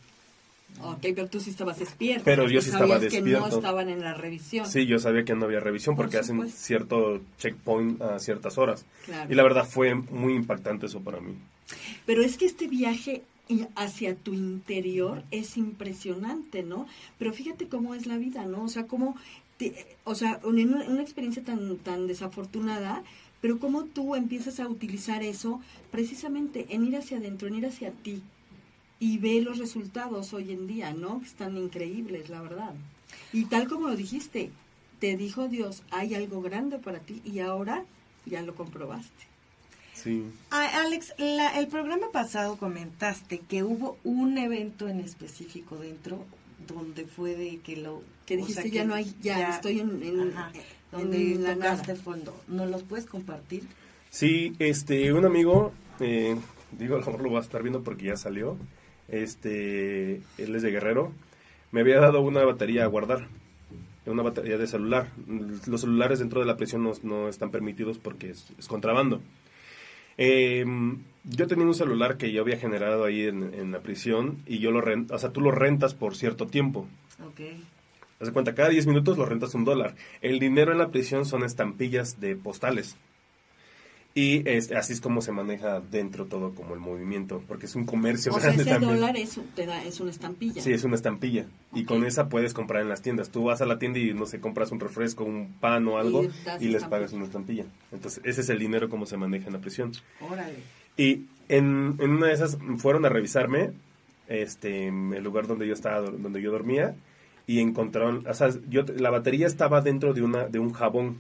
Ok, 0.81 1.01
pero 1.01 1.29
tú 1.29 1.41
sí 1.41 1.51
estabas 1.51 1.79
despierto. 1.79 2.25
Pero 2.25 2.49
yo 2.49 2.61
sí 2.61 2.71
estaba 2.71 2.95
sabías 2.95 3.11
que 3.11 3.21
despierto. 3.21 3.49
no 3.49 3.57
estaban 3.57 3.89
en 3.89 4.01
la 4.01 4.15
revisión. 4.15 4.67
Sí, 4.67 4.87
yo 4.87 4.99
sabía 4.99 5.25
que 5.25 5.35
no 5.35 5.47
había 5.47 5.61
revisión 5.61 5.97
Por 5.97 6.07
porque 6.07 6.19
hacen 6.19 6.49
cierto 6.51 7.21
checkpoint 7.39 8.01
a 8.01 8.19
ciertas 8.19 8.59
horas. 8.59 8.85
Claro. 9.05 9.33
Y 9.33 9.35
la 9.35 9.43
verdad 9.43 9.67
fue 9.69 9.95
muy 9.95 10.35
impactante 10.35 10.87
eso 10.87 11.01
para 11.01 11.21
mí. 11.21 11.35
Pero 12.07 12.23
es 12.23 12.37
que 12.37 12.47
este 12.47 12.69
viaje 12.69 13.23
hacia 13.75 14.15
tu 14.15 14.35
interior 14.35 15.23
es 15.31 15.57
impresionante, 15.57 16.63
¿no? 16.63 16.87
Pero 17.19 17.33
fíjate 17.33 17.69
cómo 17.69 17.95
es 17.95 18.07
la 18.07 18.19
vida, 18.19 18.45
¿no? 18.45 18.65
O 18.65 18.69
sea, 18.69 18.87
cómo, 18.87 19.17
o 20.05 20.15
sea, 20.15 20.41
en 20.45 20.75
una, 20.75 20.85
una 20.85 21.03
experiencia 21.03 21.43
tan, 21.43 21.77
tan 21.79 22.07
desafortunada, 22.07 23.03
pero 23.41 23.59
cómo 23.59 23.85
tú 23.85 24.15
empiezas 24.15 24.61
a 24.61 24.69
utilizar 24.69 25.23
eso 25.23 25.61
precisamente 25.91 26.67
en 26.71 26.85
ir 26.87 26.97
hacia 26.97 27.19
adentro, 27.19 27.49
en 27.49 27.55
ir 27.57 27.67
hacia 27.67 27.91
ti. 27.93 28.23
Y 29.01 29.19
ve 29.19 29.41
los 29.43 29.59
resultados 29.59 30.33
hoy 30.33 30.51
en 30.53 30.67
día, 30.67 30.93
¿no? 30.93 31.21
Que 31.21 31.27
están 31.27 31.57
increíbles, 31.57 32.29
la 32.31 32.43
verdad. 32.43 32.75
Y 33.33 33.45
tal 33.45 33.69
como 33.69 33.89
lo 33.89 33.97
dijiste, 33.97 34.51
te 34.99 35.17
dijo 35.17 35.47
Dios, 35.49 35.83
hay 35.91 36.15
algo 36.15 36.43
grande 36.43 36.79
para 36.79 36.99
ti 36.99 37.21
y 37.25 37.39
ahora 37.39 37.85
ya 38.27 38.43
lo 38.43 38.55
comprobaste. 38.57 39.27
Sí. 39.95 40.25
Ah, 40.51 40.83
Alex, 40.85 41.15
la- 41.19 41.59
el 41.61 41.69
programa 41.69 42.11
pasado 42.13 42.57
comentaste 42.57 43.39
que 43.39 43.63
hubo 43.63 43.97
un 44.05 44.37
evento 44.39 44.89
en 44.89 45.01
específico 45.01 45.77
dentro 45.77 46.25
donde 46.67 47.07
fue 47.07 47.35
de 47.37 47.59
que 47.59 47.77
lo 47.77 48.03
Que 48.27 48.35
o 48.35 48.39
dijiste, 48.39 48.63
sea, 48.63 48.71
ya 48.71 48.83
que 48.83 48.87
no 48.89 48.95
hay, 48.95 49.15
ya, 49.23 49.51
estoy 49.51 49.81
en, 49.81 50.03
en- 50.03 50.33
Ajá, 50.37 50.53
en 50.93 50.99
donde 51.01 51.35
la 51.37 51.55
tocaste 51.55 51.93
nada. 51.93 52.03
fondo. 52.03 52.41
¿Nos 52.49 52.71
los 52.71 52.83
puedes 52.83 53.07
compartir? 53.07 53.63
Sí, 54.11 54.53
este, 54.59 55.13
un 55.13 55.25
amigo, 55.25 55.73
eh, 56.01 56.37
digo, 56.79 56.97
a 56.97 57.01
lo 57.01 57.07
mejor 57.07 57.23
lo 57.23 57.31
va 57.33 57.39
a 57.41 57.43
estar 57.43 57.63
viendo 57.63 57.83
porque 57.83 58.07
ya 58.07 58.17
salió, 58.17 58.57
este, 59.09 60.17
él 60.39 60.55
es 60.55 60.63
de 60.63 60.71
Guerrero, 60.71 61.13
me 61.73 61.81
había 61.81 62.01
dado 62.01 62.21
una 62.21 62.45
batería 62.45 62.85
a 62.85 62.87
guardar, 62.87 63.29
una 64.07 64.23
batería 64.23 64.57
de 64.57 64.67
celular. 64.67 65.11
Los 65.67 65.83
celulares 65.83 66.19
dentro 66.19 66.41
de 66.41 66.47
la 66.47 66.57
prisión 66.57 66.83
no, 66.83 66.93
no 67.03 67.29
están 67.29 67.51
permitidos 67.51 67.99
porque 67.99 68.31
es, 68.31 68.47
es 68.59 68.67
contrabando. 68.67 69.21
Eh, 70.17 70.65
yo 71.29 71.47
tenía 71.47 71.67
un 71.67 71.75
celular 71.75 72.17
que 72.17 72.33
yo 72.33 72.43
había 72.43 72.57
generado 72.59 73.05
ahí 73.05 73.23
en, 73.27 73.55
en 73.55 73.71
la 73.73 73.81
prisión 73.81 74.39
y 74.47 74.59
yo 74.59 74.71
lo 74.71 74.81
rent, 74.81 75.11
o 75.11 75.19
sea, 75.19 75.31
tú 75.31 75.41
lo 75.41 75.51
rentas 75.51 75.95
por 75.95 76.17
cierto 76.17 76.47
tiempo. 76.47 76.87
Ok. 77.25 77.41
Haz 78.21 78.27
de 78.29 78.33
cuenta, 78.33 78.55
cada 78.55 78.69
10 78.71 78.87
minutos 78.89 79.17
lo 79.17 79.27
rentas 79.27 79.55
un 79.55 79.65
dólar. 79.65 79.95
El 80.23 80.39
dinero 80.41 80.73
en 80.73 80.79
la 80.79 80.89
prisión 80.89 81.25
son 81.25 81.45
estampillas 81.45 82.19
de 82.21 82.35
postales. 82.35 82.97
Y 84.15 84.49
es, 84.49 84.73
así 84.73 84.95
es 84.95 85.01
como 85.01 85.21
se 85.23 85.31
maneja 85.31 85.81
dentro 85.81 86.25
todo 86.27 86.53
como 86.53 86.75
el 86.75 86.81
movimiento, 86.81 87.41
porque 87.47 87.67
es 87.67 87.77
un 87.77 87.85
comercio 87.85 88.33
O 88.33 88.41
sea, 88.41 88.47
grande 88.47 88.63
ese 88.63 88.71
también. 88.73 88.95
dólar 88.97 89.17
es, 89.17 89.39
te 89.55 89.65
da, 89.67 89.85
es 89.85 90.01
una 90.01 90.11
estampilla. 90.11 90.61
Sí, 90.61 90.73
es 90.73 90.83
una 90.83 90.97
estampilla. 90.97 91.47
Y 91.73 91.85
con 91.85 92.05
esa 92.05 92.29
puedes 92.29 92.53
comprar 92.53 92.83
en 92.83 92.89
las 92.89 93.01
tiendas. 93.03 93.31
Tú 93.31 93.45
vas 93.45 93.61
a 93.61 93.67
la 93.67 93.79
tienda 93.79 94.01
y, 94.01 94.13
no 94.15 94.27
sé, 94.27 94.41
compras 94.41 94.73
un 94.73 94.81
refresco, 94.81 95.23
un 95.23 95.53
pan 95.61 95.87
o 95.87 95.99
algo 95.99 96.23
Y 96.25 96.27
les 96.27 96.37
estampilla. 96.37 96.89
pagas 96.89 97.13
una 97.13 97.27
estampilla. 97.27 97.67
Entonces, 97.93 98.21
ese 98.25 98.41
es 98.41 98.49
el 98.49 98.59
dinero 98.59 98.89
como 98.89 99.07
se 99.07 99.17
maneja 99.17 99.47
en 99.47 99.53
la 99.53 99.61
prisión. 99.61 99.93
Órale. 100.21 100.57
Y 100.99 101.25
en, 101.49 101.97
en 101.99 102.11
una 102.11 102.27
de 102.27 102.35
esas 102.35 102.59
fueron 102.77 103.07
a 103.07 103.09
revisarme 103.09 103.71
este 104.27 104.89
el 104.89 105.25
lugar 105.25 105.47
donde 105.47 105.67
yo 105.67 105.73
estaba 105.73 106.03
donde 106.03 106.43
yo 106.43 106.51
dormía 106.53 106.95
y 107.47 107.61
encontraron 107.61 108.27
o 108.29 108.35
sea 108.35 108.51
yo 108.69 108.83
la 108.99 109.09
batería 109.09 109.47
estaba 109.47 109.81
dentro 109.81 110.13
de 110.13 110.21
una 110.23 110.47
de 110.49 110.59
un 110.59 110.73
jabón. 110.75 111.17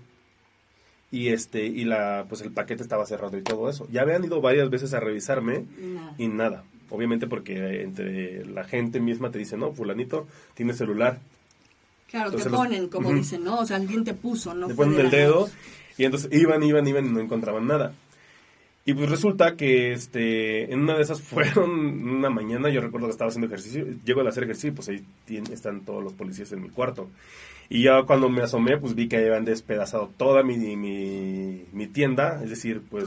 Y 1.10 1.28
este 1.28 1.64
y 1.64 1.84
la 1.84 2.26
pues 2.28 2.42
el 2.42 2.50
paquete 2.52 2.82
estaba 2.82 3.06
cerrado 3.06 3.38
y 3.38 3.42
todo 3.42 3.70
eso. 3.70 3.88
Ya 3.90 4.02
habían 4.02 4.22
ido 4.24 4.42
varias 4.42 4.68
veces 4.68 4.92
a 4.92 5.00
revisarme 5.00 5.64
y 6.18 6.28
nada. 6.28 6.64
Obviamente 6.90 7.26
porque 7.26 7.82
entre 7.82 8.44
la 8.44 8.64
gente 8.64 9.00
misma 9.00 9.30
te 9.30 9.38
dice 9.38 9.56
no 9.56 9.72
fulanito 9.72 10.26
tiene 10.54 10.74
celular 10.74 11.18
Claro, 12.10 12.26
Entonces 12.26 12.44
te 12.46 12.50
los- 12.50 12.60
ponen, 12.60 12.88
como 12.88 13.12
dicen, 13.12 13.44
¿no? 13.44 13.58
O 13.60 13.66
sea, 13.66 13.76
alguien 13.76 14.02
te 14.02 14.14
puso, 14.14 14.54
¿no? 14.54 14.66
fue 14.68 14.86
ponen 14.86 14.98
el 15.00 15.10
dedo 15.10 15.48
y 15.98 16.04
entonces 16.04 16.30
iban, 16.32 16.62
iban, 16.62 16.86
iban 16.86 17.04
y 17.06 17.10
no 17.10 17.20
encontraban 17.20 17.66
nada. 17.66 17.92
Y 18.88 18.94
pues 18.94 19.10
resulta 19.10 19.54
que 19.54 19.92
este 19.92 20.72
en 20.72 20.80
una 20.80 20.96
de 20.96 21.02
esas 21.02 21.20
fueron 21.30 21.68
una 22.08 22.30
mañana, 22.30 22.70
yo 22.70 22.80
recuerdo 22.80 23.06
que 23.08 23.12
estaba 23.12 23.28
haciendo 23.28 23.46
ejercicio, 23.48 23.84
llego 24.02 24.22
a 24.22 24.28
hacer 24.30 24.44
ejercicio, 24.44 24.74
pues 24.74 24.88
ahí 24.88 25.04
tien- 25.28 25.50
están 25.52 25.82
todos 25.82 26.02
los 26.02 26.14
policías 26.14 26.50
en 26.52 26.62
mi 26.62 26.70
cuarto. 26.70 27.10
Y 27.68 27.82
ya 27.82 28.04
cuando 28.04 28.30
me 28.30 28.40
asomé, 28.40 28.78
pues 28.78 28.94
vi 28.94 29.06
que 29.08 29.18
habían 29.18 29.44
despedazado 29.44 30.10
toda 30.16 30.42
mi, 30.42 30.56
mi, 30.74 31.66
mi 31.70 31.86
tienda, 31.86 32.40
es 32.42 32.48
decir, 32.48 32.80
pues 32.88 33.04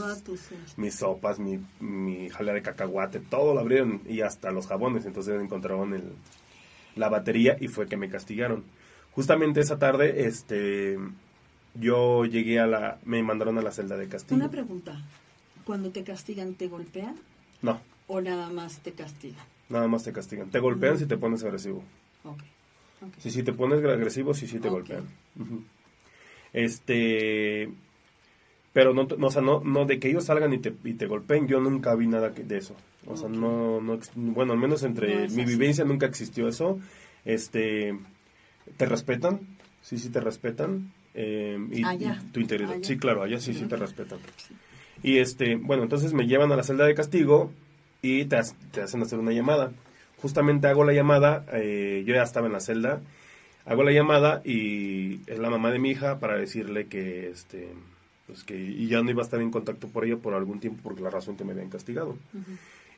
mis 0.78 0.94
sopas, 0.94 1.39
mi, 1.39 1.60
mi 1.80 2.30
jalea 2.30 2.54
de 2.54 2.62
cacahuate, 2.62 3.20
todo 3.20 3.56
lo 3.56 3.60
abrieron 3.62 4.02
y 4.08 4.22
hasta 4.22 4.52
los 4.52 4.67
jabones. 4.67 5.08
Entonces 5.08 5.41
encontraron 5.41 5.96
el, 5.96 6.04
la 6.96 7.10
batería 7.10 7.58
y 7.60 7.70
fue 7.70 7.88
que 7.88 7.98
me 7.98 8.08
castigaron. 8.08 8.63
Justamente 9.13 9.62
esa 9.62 9.80
tarde, 9.80 10.28
este, 10.28 11.00
yo 11.74 12.26
llegué 12.26 12.60
a 12.60 12.67
la, 12.67 13.00
me 13.04 13.24
mandaron 13.24 13.58
a 13.58 13.63
la 13.63 13.72
celda 13.72 13.98
de 13.98 14.08
castigo. 14.10 14.36
Una 14.36 14.52
pregunta. 14.52 15.02
Cuando 15.65 15.89
te 15.91 16.04
castigan, 16.04 16.54
¿te 16.56 16.67
golpean 16.67 17.15
No, 17.62 17.80
o 18.08 18.21
nada 18.21 18.50
más 18.50 18.80
te 18.80 18.91
castigan? 18.93 19.43
nada 19.69 19.88
más 19.88 20.04
te 20.04 20.12
castigan. 20.12 20.50
Te 20.50 20.60
golpean 20.60 20.95
Mm. 20.95 21.00
si 21.00 21.06
te 21.06 21.17
pones 21.17 21.43
agresivo. 21.43 21.84
Ok. 22.24 22.39
ok. 23.02 23.13
Si, 23.19 23.32
si 23.32 23.43
te 23.43 23.54
pones 23.54 23.84
agresivo, 23.84 24.34
sí, 24.34 24.47
sí 24.47 24.60
te 24.60 24.69
golpean. 24.69 25.04
Este, 26.54 27.69
pero 28.74 28.93
no, 28.93 29.08
no, 29.17 29.28
o 29.28 29.32
sea, 29.32 29.41
no, 29.41 29.62
no 29.62 29.86
de 29.86 30.00
que 30.00 30.10
ellos 30.10 30.26
salgan 30.26 30.54
y 30.54 30.58
te, 30.60 30.74
y 30.84 30.93
te 30.93 31.06
golpeen, 31.08 31.47
yo 31.47 31.60
nunca 31.60 31.95
vi 31.95 32.08
nada 32.08 32.34
que- 32.34 32.43
de 32.43 32.58
eso. 32.58 32.76
O 33.08 33.17
sea, 33.17 33.30
no, 33.30 33.82
no, 33.82 34.00
bueno, 34.15 34.54
al 34.54 34.60
menos 34.60 34.84
entre 34.84 35.28
mi 35.30 35.43
vivencia 35.45 35.84
nunca 35.86 36.06
existió 36.06 36.47
eso. 36.47 36.80
Este, 37.26 37.97
te 38.78 38.86
respetan, 38.86 39.39
sí, 39.82 39.97
sí 39.97 40.10
te 40.10 40.19
respetan. 40.19 40.91
eh, 41.13 41.58
y, 41.71 41.84
Allá. 41.84 42.21
y 42.26 42.32
tu 42.32 42.39
integridad. 42.39 42.71
Allá. 42.76 42.88
Sí, 42.88 42.97
claro, 42.97 43.21
allá 43.24 43.38
sí, 43.39 43.54
sí 43.54 43.65
te 43.65 43.76
respetan. 43.76 44.19
Sí. 44.38 44.54
Y 45.04 45.18
este, 45.18 45.56
bueno, 45.56 45.84
entonces 45.84 46.14
me 46.14 46.28
llevan 46.28 46.52
a 46.52 46.56
la 46.56 46.64
celda 46.64 46.86
de 46.86 46.96
castigo 46.96 47.52
y 48.02 48.26
te, 48.26 48.36
ha- 48.38 48.44
te 48.72 48.82
hacen 48.82 49.02
hacer 49.02 49.20
una 49.20 49.32
llamada. 49.32 49.72
Justamente 50.22 50.68
hago 50.68 50.84
la 50.84 50.94
llamada, 50.94 51.46
eh, 51.54 52.04
yo 52.06 52.14
ya 52.14 52.24
estaba 52.24 52.48
en 52.48 52.54
la 52.54 52.60
celda, 52.60 53.02
hago 53.66 53.84
la 53.84 53.92
llamada 53.92 54.42
y 54.46 55.22
es 55.28 55.40
la 55.40 55.50
mamá 55.50 55.72
de 55.72 55.80
mi 55.80 55.90
hija 55.92 56.20
para 56.20 56.38
decirle 56.38 56.86
que 56.88 57.30
este 57.30 57.70
pues 58.28 58.44
que 58.44 58.56
y 58.58 58.88
ya 58.88 59.02
no 59.02 59.10
iba 59.10 59.22
a 59.22 59.26
estar 59.26 59.42
en 59.42 59.52
contacto 59.52 59.88
por 59.88 60.06
ella 60.06 60.18
por 60.18 60.34
algún 60.36 60.60
tiempo 60.60 60.82
por 60.84 61.02
la 61.02 61.10
razón 61.10 61.36
que 61.38 61.44
me 61.44 61.52
habían 61.54 61.70
castigado. 61.70 62.16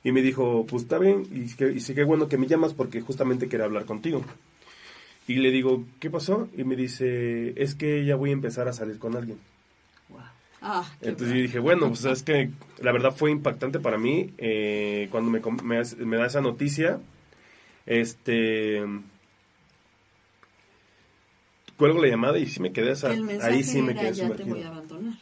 Y 0.04 0.12
me 0.12 0.22
dijo, 0.22 0.66
pues 0.70 0.84
está 0.84 0.98
bien, 1.00 1.26
y, 1.32 1.48
que, 1.56 1.72
y 1.72 1.80
sí 1.80 1.96
que 1.96 2.04
bueno 2.04 2.28
que 2.28 2.38
me 2.38 2.46
llamas 2.48 2.74
porque 2.74 3.00
justamente 3.00 3.48
quería 3.48 3.66
hablar 3.66 3.86
contigo. 3.86 4.22
Y 5.30 5.36
le 5.36 5.50
digo, 5.52 5.86
¿qué 6.02 6.10
pasó? 6.10 6.50
Y 6.58 6.66
me 6.66 6.76
dice, 6.76 7.54
es 7.56 7.74
que 7.76 8.04
ya 8.04 8.18
voy 8.18 8.32
a 8.32 8.34
empezar 8.34 8.68
a 8.68 8.74
salir 8.74 9.00
con 9.00 9.16
alguien. 9.16 9.38
Ah, 10.65 10.89
Entonces 11.02 11.36
yo 11.36 11.41
dije, 11.41 11.60
bueno, 11.60 11.89
pues 11.89 12.06
es 12.06 12.23
que 12.23 12.49
la 12.82 12.93
verdad 12.93 13.13
fue 13.13 13.32
impactante 13.32 13.82
para 13.82 13.97
mí 13.97 14.34
eh, 14.38 15.10
cuando 15.12 15.30
me, 15.30 16.17
da 16.17 16.26
esa 16.26 16.39
noticia. 16.39 17.02
Este. 17.86 18.82
Cuelgo 21.76 22.02
la 22.02 22.08
llamada 22.08 22.39
y 22.39 22.45
sí 22.45 22.62
me 22.62 22.71
quedé 22.71 22.91
esa. 22.91 23.10
Ahí 23.41 23.63
sí 23.63 23.82
me 23.82 23.93
quedé 23.93 24.13
ya 24.13 24.30
te 24.30 24.43
voy 24.45 24.62
a 24.63 24.69
abandonar. 24.69 25.15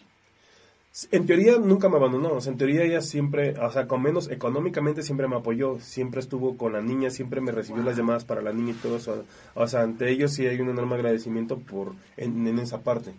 En 1.09 1.25
teoría 1.25 1.57
nunca 1.57 1.89
me 1.89 1.95
abandonó, 1.95 2.33
o 2.33 2.41
sea, 2.41 2.51
en 2.51 2.57
teoría 2.57 2.83
ella 2.83 3.01
siempre, 3.01 3.57
o 3.57 3.71
sea, 3.71 3.87
con 3.87 4.01
menos 4.03 4.29
económicamente 4.29 5.03
siempre 5.03 5.25
me 5.27 5.37
apoyó, 5.37 5.79
siempre 5.79 6.19
estuvo 6.19 6.57
con 6.57 6.73
la 6.73 6.81
niña, 6.81 7.09
siempre 7.09 7.39
me 7.39 7.53
recibió 7.53 7.77
Wow. 7.77 7.85
las 7.85 7.97
llamadas 7.97 8.25
para 8.25 8.41
la 8.41 8.51
niña 8.51 8.71
y 8.71 8.75
todo 8.75 8.97
eso. 8.97 9.23
O 9.55 9.67
sea, 9.67 9.83
ante 9.83 10.09
ellos 10.11 10.33
sí 10.33 10.45
hay 10.45 10.59
un 10.59 10.69
enorme 10.69 10.95
agradecimiento 10.95 11.57
por 11.57 11.93
en, 12.17 12.45
en 12.45 12.59
esa 12.59 12.81
parte. 12.81 13.13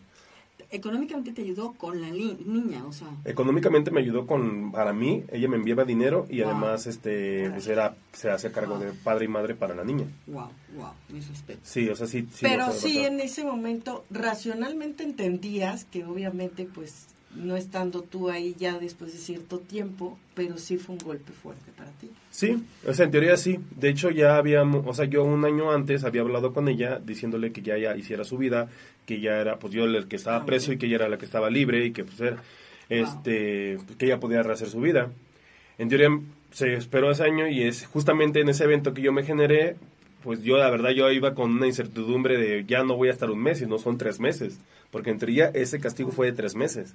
Económicamente 0.73 1.33
te 1.33 1.43
ayudó 1.43 1.73
con 1.75 2.01
la 2.01 2.09
niña, 2.11 2.85
o 2.87 2.93
sea. 2.93 3.09
Económicamente 3.25 3.91
me 3.91 4.01
ayudó 4.01 4.27
con, 4.27 4.73
para 4.73 4.93
mí, 4.93 5.23
ella 5.31 5.49
me 5.49 5.57
enviaba 5.57 5.85
dinero 5.85 6.27
y 6.29 6.41
Wow. 6.41 6.51
además 6.51 6.87
este 6.87 7.51
pues 7.51 7.67
era, 7.69 7.95
se 8.13 8.31
hacía 8.31 8.51
cargo 8.53 8.77
Wow. 8.77 8.85
de 8.85 8.93
padre 8.93 9.27
y 9.27 9.29
madre 9.29 9.55
para 9.55 9.75
la 9.75 9.85
niña. 9.85 10.07
Wow, 10.27 10.49
wow, 10.77 10.93
mis 11.11 11.29
respetos. 11.29 11.69
Sí, 11.69 11.89
o 11.89 11.95
sea, 11.95 12.07
sí. 12.07 12.23
sí 12.33 12.39
Pero 12.41 12.69
o 12.69 12.71
sea, 12.71 12.81
sí, 12.81 12.97
o 12.97 13.01
sea, 13.01 13.07
en 13.09 13.21
ese 13.21 13.45
momento, 13.45 14.05
racionalmente 14.11 15.05
entendías 15.05 15.85
que 15.85 16.05
obviamente, 16.05 16.65
pues, 16.65 17.07
no 17.35 17.57
estando 17.57 18.03
tú 18.03 18.29
ahí 18.31 18.55
ya 18.59 18.79
después 18.79 19.13
de 19.13 19.19
cierto 19.19 19.59
tiempo, 19.59 20.19
pero 20.35 20.59
sí 20.59 20.77
fue 20.77 20.95
un 20.97 21.01
golpe 21.01 21.33
fuerte 21.33 21.71
para 21.77 21.91
ti. 21.93 22.11
Sí, 22.31 22.63
o 22.87 22.93
sea, 22.95 23.07
en 23.07 23.11
teoría 23.11 23.37
sí. 23.37 23.59
De 23.77 23.89
hecho, 23.89 24.11
ya 24.11 24.37
habíamos, 24.37 24.85
o 24.87 24.95
sea, 24.95 25.07
yo 25.07 25.25
un 25.25 25.45
año 25.45 25.73
antes 25.73 26.05
había 26.05 26.23
hablado 26.23 26.53
con 26.53 26.69
ella 26.69 27.01
diciéndole 27.05 27.53
que 27.53 27.63
ya, 27.63 27.79
ya 27.79 27.97
hiciera 27.97 28.25
su 28.25 28.39
vida, 28.39 28.69
que 29.07 29.21
ya 29.21 29.41
era, 29.41 29.59
pues 29.59 29.73
yo 29.73 29.85
el 29.85 30.07
que 30.09 30.17
estaba 30.17 30.39
Ah, 30.39 30.47
preso 30.47 30.73
y 30.73 30.79
que 30.79 30.87
ella 30.87 30.97
era 30.97 31.09
la 31.09 31.19
que 31.19 31.25
estaba 31.25 31.51
libre 31.51 31.85
y 31.85 31.93
que 31.93 32.05
pues 32.05 32.21
era, 32.21 32.43
este, 32.89 33.79
pues, 33.87 33.97
que 33.97 34.07
ella 34.07 34.21
podía 34.21 34.43
rehacer 34.43 34.69
su 34.69 34.81
vida. 34.81 35.11
En 35.79 35.89
teoría 35.89 36.09
se 36.53 36.75
esperó 36.75 37.11
ese 37.11 37.25
año 37.25 37.49
y 37.49 37.63
es 37.63 37.87
justamente 37.87 38.41
en 38.41 38.49
ese 38.49 38.65
evento 38.65 38.95
que 38.95 39.03
yo 39.03 39.13
me 39.13 39.25
generé, 39.25 39.77
pues 40.23 40.43
yo 40.43 40.57
la 40.57 40.71
verdad 40.71 40.91
yo 40.91 41.11
iba 41.11 41.35
con 41.35 41.51
una 41.51 41.67
incertidumbre 41.67 42.37
de 42.37 42.65
ya 42.65 42.85
no 42.85 42.97
voy 42.97 43.09
a 43.09 43.13
estar 43.13 43.31
un 43.31 43.43
mes 43.43 43.61
y 43.63 43.67
no 43.67 43.79
son 43.79 43.99
tres 43.99 44.21
meses, 44.21 44.59
porque 44.91 45.11
en 45.11 45.19
teoría 45.19 45.51
ese 45.55 45.81
castigo 45.81 46.13
fue 46.13 46.27
de 46.27 46.33
tres 46.33 46.55
meses. 46.55 46.95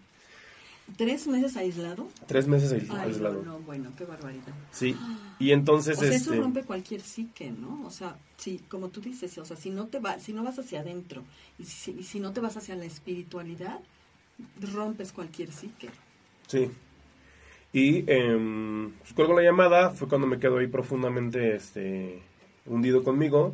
¿Tres 0.96 1.28
meses 1.28 1.58
aislado? 1.58 2.08
Tres 2.28 2.48
meses 2.48 2.72
Ay, 2.72 2.88
aislado. 2.98 3.44
no, 3.44 3.54
no, 3.54 3.60
bueno, 3.60 3.92
qué 3.98 4.06
barbaridad. 4.06 4.54
Sí, 4.72 4.96
y 5.38 5.52
entonces... 5.52 5.98
O 5.98 6.02
sea, 6.02 6.10
eso 6.10 6.32
este, 6.32 6.42
rompe 6.42 6.64
cualquier 6.64 7.02
psique, 7.02 7.52
¿no? 7.52 7.86
O 7.86 7.92
sea, 7.92 8.18
sí, 8.38 8.62
como 8.70 8.90
tú 8.90 9.02
dices, 9.02 9.38
o 9.38 9.46
sea, 9.46 9.58
si 9.58 9.70
no 9.70 9.88
te 9.88 10.00
va, 10.00 10.20
si 10.20 10.32
no 10.32 10.44
vas 10.44 10.58
hacia 10.60 10.80
adentro 10.80 11.24
y 11.60 11.66
si, 11.66 11.92
y 11.92 12.04
si 12.04 12.20
no 12.20 12.32
te 12.32 12.40
vas 12.40 12.56
hacia 12.56 12.76
la 12.76 12.86
espiritualidad, 12.86 13.80
rompes 14.74 15.12
cualquier 15.12 15.52
psique. 15.52 15.90
Sí. 16.48 16.72
Y 17.74 18.06
eh, 18.08 18.90
pues 19.00 19.14
cuelgo 19.14 19.36
la 19.36 19.44
llamada, 19.44 19.90
fue 19.90 20.08
cuando 20.08 20.26
me 20.26 20.40
quedo 20.40 20.58
ahí 20.58 20.68
profundamente 20.68 21.56
este, 21.56 22.22
hundido 22.66 23.04
conmigo. 23.04 23.54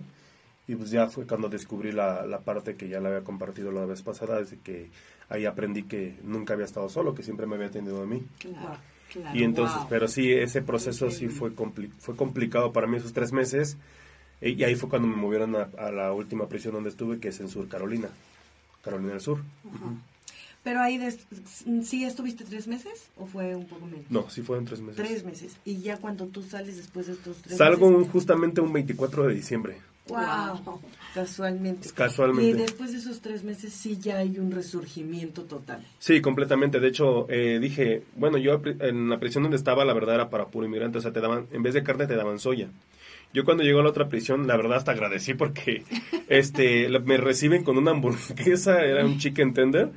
Y 0.67 0.75
pues 0.75 0.91
ya 0.91 1.07
fue 1.07 1.25
cuando 1.27 1.49
descubrí 1.49 1.91
la, 1.91 2.25
la 2.25 2.39
parte 2.39 2.75
que 2.75 2.87
ya 2.87 2.99
la 3.01 3.09
había 3.09 3.21
compartido 3.23 3.71
la 3.71 3.85
vez 3.85 4.01
pasada, 4.01 4.39
desde 4.39 4.59
que 4.59 4.89
ahí 5.29 5.45
aprendí 5.45 5.83
que 5.83 6.15
nunca 6.23 6.53
había 6.53 6.65
estado 6.65 6.87
solo, 6.89 7.13
que 7.13 7.23
siempre 7.23 7.45
me 7.45 7.55
había 7.55 7.67
atendido 7.67 8.01
a 8.01 8.05
mí. 8.05 8.23
Claro, 8.39 8.77
claro. 9.11 9.37
Y 9.37 9.43
entonces, 9.43 9.77
wow. 9.77 9.87
pero 9.89 10.07
sí, 10.07 10.31
ese 10.31 10.61
proceso 10.61 11.11
sí 11.11 11.27
fue, 11.27 11.53
compli- 11.53 11.91
fue 11.99 12.15
complicado 12.15 12.71
para 12.71 12.87
mí 12.87 12.97
esos 12.97 13.11
tres 13.13 13.33
meses. 13.33 13.75
E- 14.39 14.51
Y 14.51 14.63
ahí 14.63 14.75
fue 14.75 14.87
cuando 14.89 15.07
me 15.07 15.15
movieron 15.17 15.53
a, 15.57 15.69
a 15.77 15.91
la 15.91 16.13
última 16.13 16.47
prisión 16.47 16.73
donde 16.75 16.89
estuve, 16.91 17.19
que 17.19 17.27
es 17.29 17.39
en 17.41 17.49
Sur 17.49 17.67
Carolina, 17.67 18.07
Carolina 18.83 19.11
del 19.11 19.21
Sur. 19.21 19.39
Ajá. 19.69 19.85
Pero 20.63 20.79
ahí, 20.79 20.97
des- 20.97 21.27
¿sí 21.83 22.05
estuviste 22.05 22.45
tres 22.45 22.67
meses 22.67 23.09
o 23.17 23.25
fue 23.25 23.53
un 23.53 23.65
poco 23.65 23.85
menos? 23.85 24.09
No, 24.09 24.29
sí 24.29 24.41
fueron 24.41 24.63
tres 24.63 24.79
meses. 24.79 24.95
Tres 25.05 25.25
meses. 25.25 25.57
Y 25.65 25.81
ya 25.81 25.97
cuando 25.97 26.27
tú 26.27 26.41
sales 26.41 26.77
después 26.77 27.07
de 27.07 27.13
estos 27.13 27.35
tres 27.41 27.57
Salgo 27.57 27.89
meses. 27.89 28.05
un- 28.05 28.11
justamente 28.13 28.61
un 28.61 28.71
24 28.71 29.27
de 29.27 29.33
diciembre, 29.35 29.77
Wow. 30.07 30.81
Casualmente. 31.13 31.89
casualmente. 31.93 32.49
Y 32.49 32.53
después 32.53 32.91
de 32.91 32.97
esos 32.97 33.21
tres 33.21 33.43
meses 33.43 33.71
sí 33.71 33.97
ya 34.01 34.17
hay 34.17 34.37
un 34.37 34.51
resurgimiento 34.51 35.43
total. 35.43 35.85
Sí, 35.99 36.21
completamente. 36.21 36.79
De 36.79 36.87
hecho, 36.87 37.29
eh, 37.29 37.59
dije, 37.59 38.03
bueno, 38.15 38.37
yo 38.37 38.61
en 38.65 39.09
la 39.09 39.19
prisión 39.19 39.43
donde 39.43 39.57
estaba, 39.57 39.85
la 39.85 39.93
verdad 39.93 40.15
era 40.15 40.29
para 40.29 40.47
puro 40.47 40.65
inmigrante. 40.65 40.97
O 40.97 41.01
sea, 41.01 41.13
te 41.13 41.21
daban, 41.21 41.47
en 41.51 41.63
vez 41.63 41.73
de 41.73 41.83
carne, 41.83 42.07
te 42.07 42.15
daban 42.15 42.39
soya. 42.39 42.69
Yo 43.33 43.45
cuando 43.45 43.63
llego 43.63 43.79
a 43.79 43.83
la 43.83 43.89
otra 43.89 44.09
prisión, 44.09 44.45
la 44.45 44.57
verdad 44.57 44.77
hasta 44.77 44.91
agradecí 44.91 45.33
porque 45.33 45.83
este 46.29 46.87
me 46.99 47.17
reciben 47.17 47.63
con 47.63 47.77
una 47.77 47.91
hamburguesa, 47.91 48.81
era 48.81 49.05
un 49.05 49.17
chicken 49.17 49.53
tender, 49.53 49.89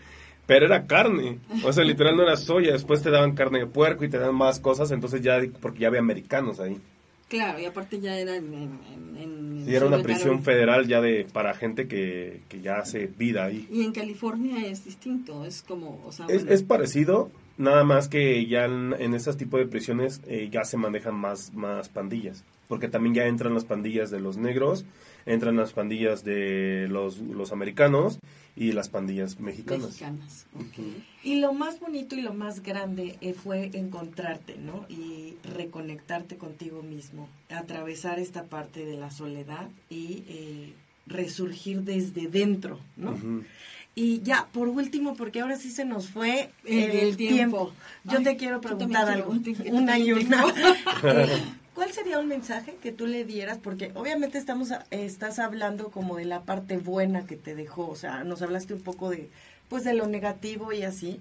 pero 0.47 0.67
era 0.67 0.87
carne. 0.87 1.41
O 1.65 1.73
sea, 1.73 1.85
literal 1.85 2.17
no 2.17 2.23
era 2.23 2.37
soya. 2.37 2.73
Después 2.73 3.03
te 3.03 3.11
daban 3.11 3.35
carne 3.35 3.61
de 3.61 3.67
puerco 3.67 4.05
y 4.05 4.09
te 4.09 4.19
daban 4.19 4.37
más 4.37 4.61
cosas. 4.61 4.93
Entonces 4.93 5.21
ya, 5.21 5.41
porque 5.61 5.81
ya 5.81 5.89
había 5.89 6.01
americanos 6.01 6.61
ahí. 6.61 6.81
Claro, 7.29 7.59
y 7.59 7.65
aparte 7.65 7.99
ya 8.01 8.19
era 8.19 8.37
en... 8.37 8.55
en, 8.55 9.17
en- 9.19 9.65
Y 9.69 9.75
era 9.75 9.87
una 9.87 10.01
prisión 10.01 10.45
federal 10.45 10.87
ya 10.87 11.01
de 11.01 11.27
para 11.33 11.53
gente 11.55 11.89
que, 11.89 12.43
que 12.49 12.61
ya 12.61 12.77
hace 12.79 13.09
vida 13.09 13.45
ahí. 13.45 13.67
Y 13.71 13.83
en 13.83 13.93
California 13.93 14.65
es 14.67 14.85
distinto, 14.85 15.45
es 15.45 15.63
como, 15.63 16.01
o 16.07 16.13
sea, 16.13 16.27
Es, 16.27 16.43
bueno, 16.43 16.53
es 16.53 16.63
parecido, 16.63 17.31
nada 17.59 17.83
más 17.83 18.09
que 18.09 18.47
ya 18.47 18.67
en, 18.67 18.95
en 18.99 19.13
esas 19.15 19.37
tipos 19.37 19.59
de 19.59 19.67
prisiones 19.67 20.21
eh, 20.29 20.49
ya 20.53 20.65
se 20.65 20.77
manejan 20.77 21.17
más, 21.17 21.53
más 21.53 21.89
pandillas. 21.89 22.45
Porque 22.69 22.89
también 22.89 23.15
ya 23.15 23.27
entran 23.27 23.55
las 23.55 23.65
pandillas 23.65 24.11
de 24.11 24.21
los 24.21 24.37
negros, 24.37 24.85
entran 25.25 25.57
las 25.57 25.73
pandillas 25.73 26.25
de 26.25 26.89
los, 26.91 27.19
los 27.19 27.53
americanos 27.53 28.19
y 28.57 28.73
las 28.73 28.89
pandillas 28.89 29.39
mexicanas. 29.39 29.87
mexicanas. 29.87 30.47
Y 31.23 31.41
lo 31.41 31.53
más 31.53 31.79
bonito 31.79 32.17
y 32.17 32.23
lo 32.23 32.35
más 32.35 32.63
grande 32.63 33.17
eh, 33.21 33.35
fue 33.35 33.71
encontrarte, 33.75 34.57
¿no? 34.57 34.87
Y 34.89 35.35
reconectarte 35.57 36.37
contigo 36.37 36.83
mismo, 36.83 37.29
atravesar 37.51 38.19
esta 38.19 38.45
parte 38.45 38.85
de 38.85 38.97
la 38.97 39.11
soledad 39.11 39.69
y 39.91 40.25
eh, 40.29 40.73
resurgir 41.07 41.83
desde 41.83 42.27
dentro, 42.29 42.81
¿no? 42.97 43.15
Y 43.95 44.21
ya, 44.23 44.47
por 44.53 44.69
último, 44.69 45.15
porque 45.17 45.41
ahora 45.41 45.57
sí 45.57 45.71
se 45.71 45.85
nos 45.85 46.09
fue 46.09 46.51
El- 46.65 47.17
tiempo. 47.17 47.35
tiempo. 47.35 47.73
Yo 48.05 48.19
Ay, 48.19 48.25
te 48.25 48.37
quiero 48.37 48.61
preguntar 48.61 49.09
algo, 49.09 49.33
una 49.71 49.99
y 49.99 50.13
una. 50.13 50.45
¿Cuál 51.77 51.93
sería 51.93 52.19
un 52.19 52.27
mensaje 52.27 52.77
que 52.83 52.91
tú 52.91 53.07
le 53.07 53.25
dieras? 53.27 53.59
Porque 53.63 53.93
obviamente 53.95 54.39
estamos, 54.39 54.73
a- 54.73 54.87
estás 54.91 55.39
hablando 55.39 55.91
como 55.91 56.17
de 56.17 56.25
la 56.25 56.41
parte 56.43 56.79
buena 56.79 57.27
que 57.27 57.37
te 57.37 57.55
dejó, 57.55 57.87
o 57.89 57.97
sea, 57.97 58.25
nos 58.25 58.41
hablaste 58.41 58.73
un 58.73 58.81
poco 58.81 59.11
de, 59.11 59.29
pues, 59.69 59.85
de 59.85 59.93
lo 59.93 60.07
negativo 60.07 60.73
y 60.73 60.85
así, 60.85 61.21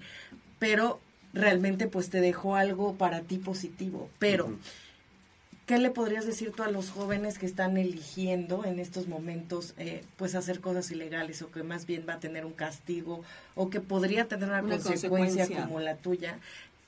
pero 0.58 1.02
realmente, 1.34 1.88
pues, 1.88 2.10
te 2.10 2.22
dejó 2.22 2.56
algo 2.56 2.96
para 2.96 3.22
ti 3.22 3.38
positivo. 3.38 4.10
Pero. 4.18 4.58
¿qué 5.66 5.80
le 5.80 5.90
podrías 5.90 6.28
decir 6.28 6.52
tú 6.56 6.62
a 6.62 6.70
los 6.70 6.92
jóvenes 6.92 7.40
que 7.40 7.48
están 7.48 7.76
eligiendo 7.78 8.66
en 8.66 8.80
estos 8.80 9.08
momentos, 9.08 9.74
eh, 9.80 10.04
pues, 10.16 10.36
hacer 10.36 10.60
cosas 10.62 10.92
ilegales 10.92 11.42
o 11.42 11.50
que 11.50 11.64
más 11.64 11.88
bien 11.88 12.06
va 12.08 12.14
a 12.14 12.20
tener 12.20 12.46
un 12.46 12.54
castigo 12.54 13.24
o 13.56 13.72
que 13.72 13.82
podría 13.82 14.28
tener 14.28 14.48
una, 14.50 14.62
Una 14.62 14.78
consecuencia, 14.78 15.10
consecuencia. 15.10 15.64
como 15.66 15.80
la 15.80 15.96
tuya? 15.96 16.38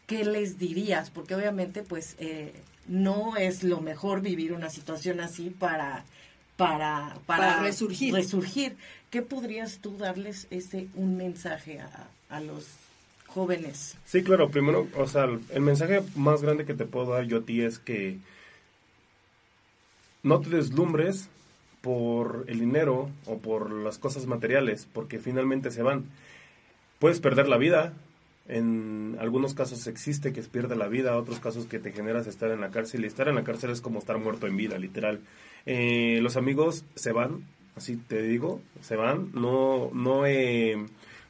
¿Qué 0.05 0.23
les 0.25 0.59
dirías? 0.59 1.09
Porque 1.09 1.33
obviamente, 1.33 1.81
pues, 1.81 2.15
eh, 2.19 2.53
no 2.87 3.35
es 3.37 3.63
lo 3.63 3.81
mejor 3.81 4.21
vivir 4.21 4.53
una 4.53 4.69
situación 4.69 5.19
así 5.19 5.49
para 5.49 6.03
para, 6.55 7.15
Para 7.27 7.61
resurgir. 7.61 8.13
resurgir. 8.15 8.75
¿Qué 9.11 9.21
podrías 9.21 9.77
tú 9.77 9.95
darles 9.97 10.47
ese 10.49 10.87
un 10.95 11.15
mensaje 11.15 11.79
a, 11.79 12.07
a 12.29 12.39
los 12.41 12.65
jóvenes? 13.27 13.95
Sí, 14.05 14.23
claro, 14.23 14.49
primero, 14.49 14.87
o 14.95 15.07
sea, 15.07 15.25
el 15.25 15.61
mensaje 15.61 16.01
más 16.15 16.41
grande 16.41 16.65
que 16.65 16.73
te 16.73 16.85
puedo 16.85 17.11
dar 17.11 17.25
yo 17.25 17.37
a 17.37 17.41
ti 17.43 17.61
es 17.61 17.77
que 17.77 18.17
no 20.23 20.41
te 20.41 20.49
deslumbres 20.49 21.29
por 21.81 22.45
el 22.47 22.59
dinero 22.59 23.09
o 23.27 23.37
por 23.37 23.71
las 23.71 23.97
cosas 23.97 24.25
materiales, 24.25 24.87
porque 24.91 25.19
finalmente 25.19 25.71
se 25.71 25.83
van. 25.83 26.05
Puedes 26.99 27.19
perder 27.19 27.47
la 27.47 27.57
vida, 27.57 27.93
en 28.47 29.17
algunos 29.19 29.53
casos 29.53 29.87
existe 29.87 30.31
que 30.31 30.41
pierde 30.41 30.75
la 30.75 30.87
vida, 30.87 31.17
otros 31.17 31.39
casos 31.39 31.65
que 31.65 31.79
te 31.79 31.91
generas 31.91 32.27
estar 32.27 32.51
en 32.51 32.61
la 32.61 32.69
cárcel, 32.69 33.03
y 33.03 33.07
estar 33.07 33.27
en 33.27 33.35
la 33.35 33.43
cárcel 33.43 33.71
es 33.71 33.81
como 33.81 33.99
estar 33.99 34.17
muerto 34.17 34.47
en 34.47 34.55
vida, 34.55 34.77
literal. 34.77 35.19
Eh, 35.65 36.19
los 36.21 36.37
amigos 36.37 36.85
se 36.95 37.11
van, 37.11 37.43
así 37.75 37.97
te 37.97 38.21
digo, 38.21 38.61
se 38.81 38.95
van, 38.95 39.31
no, 39.33 39.89
no, 39.93 40.25
eh, 40.25 40.77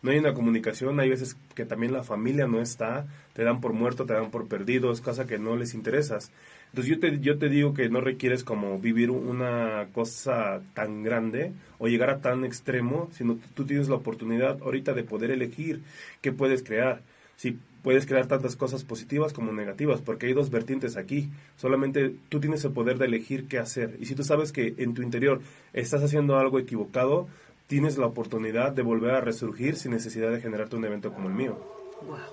no 0.01 0.11
hay 0.11 0.17
una 0.19 0.33
comunicación, 0.33 0.99
hay 0.99 1.09
veces 1.09 1.35
que 1.55 1.65
también 1.65 1.91
la 1.91 2.03
familia 2.03 2.47
no 2.47 2.61
está, 2.61 3.07
te 3.33 3.43
dan 3.43 3.61
por 3.61 3.73
muerto, 3.73 4.05
te 4.05 4.13
dan 4.13 4.29
por 4.29 4.47
perdido, 4.47 4.91
es 4.91 5.01
cosa 5.01 5.25
que 5.25 5.39
no 5.39 5.55
les 5.55 5.73
interesas. 5.73 6.31
Entonces 6.69 6.93
yo 6.93 6.99
te, 6.99 7.19
yo 7.19 7.37
te 7.37 7.49
digo 7.49 7.73
que 7.73 7.89
no 7.89 8.01
requieres 8.01 8.43
como 8.43 8.77
vivir 8.79 9.09
una 9.09 9.87
cosa 9.93 10.61
tan 10.73 11.03
grande 11.03 11.51
o 11.79 11.87
llegar 11.87 12.09
a 12.09 12.19
tan 12.19 12.45
extremo, 12.45 13.09
sino 13.13 13.39
que 13.39 13.47
tú 13.53 13.65
tienes 13.65 13.89
la 13.89 13.95
oportunidad 13.95 14.61
ahorita 14.61 14.93
de 14.93 15.03
poder 15.03 15.31
elegir 15.31 15.81
qué 16.21 16.31
puedes 16.31 16.63
crear. 16.63 17.01
Si 17.35 17.57
puedes 17.83 18.05
crear 18.05 18.27
tantas 18.27 18.55
cosas 18.55 18.83
positivas 18.83 19.31
como 19.31 19.53
negativas, 19.53 20.01
porque 20.01 20.25
hay 20.25 20.33
dos 20.33 20.49
vertientes 20.49 20.97
aquí. 20.97 21.29
Solamente 21.55 22.13
tú 22.29 22.39
tienes 22.39 22.65
el 22.65 22.71
poder 22.71 22.97
de 22.97 23.05
elegir 23.05 23.47
qué 23.47 23.59
hacer. 23.59 23.95
Y 23.99 24.05
si 24.05 24.15
tú 24.15 24.23
sabes 24.23 24.51
que 24.51 24.75
en 24.77 24.93
tu 24.93 25.01
interior 25.01 25.41
estás 25.71 26.03
haciendo 26.03 26.37
algo 26.37 26.59
equivocado, 26.59 27.27
tienes 27.67 27.97
la 27.97 28.07
oportunidad 28.07 28.71
de 28.71 28.81
volver 28.81 29.11
a 29.11 29.21
resurgir 29.21 29.77
sin 29.77 29.91
necesidad 29.91 30.31
de 30.31 30.41
generarte 30.41 30.75
un 30.75 30.85
evento 30.85 31.13
como 31.13 31.29
el 31.29 31.35
mío. 31.35 31.57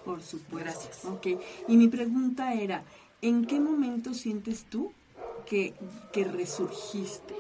Por 0.05 0.23
supuesto. 0.23 0.57
Gracias. 0.59 1.05
Ok. 1.05 1.27
Y 1.68 1.77
mi 1.77 1.88
pregunta 1.88 2.53
era, 2.55 2.83
¿en 3.25 3.47
qué 3.47 3.59
momento 3.59 4.13
sientes 4.13 4.65
tú 4.65 4.93
que, 5.47 5.73
que 6.13 6.25
resurgiste? 6.25 7.35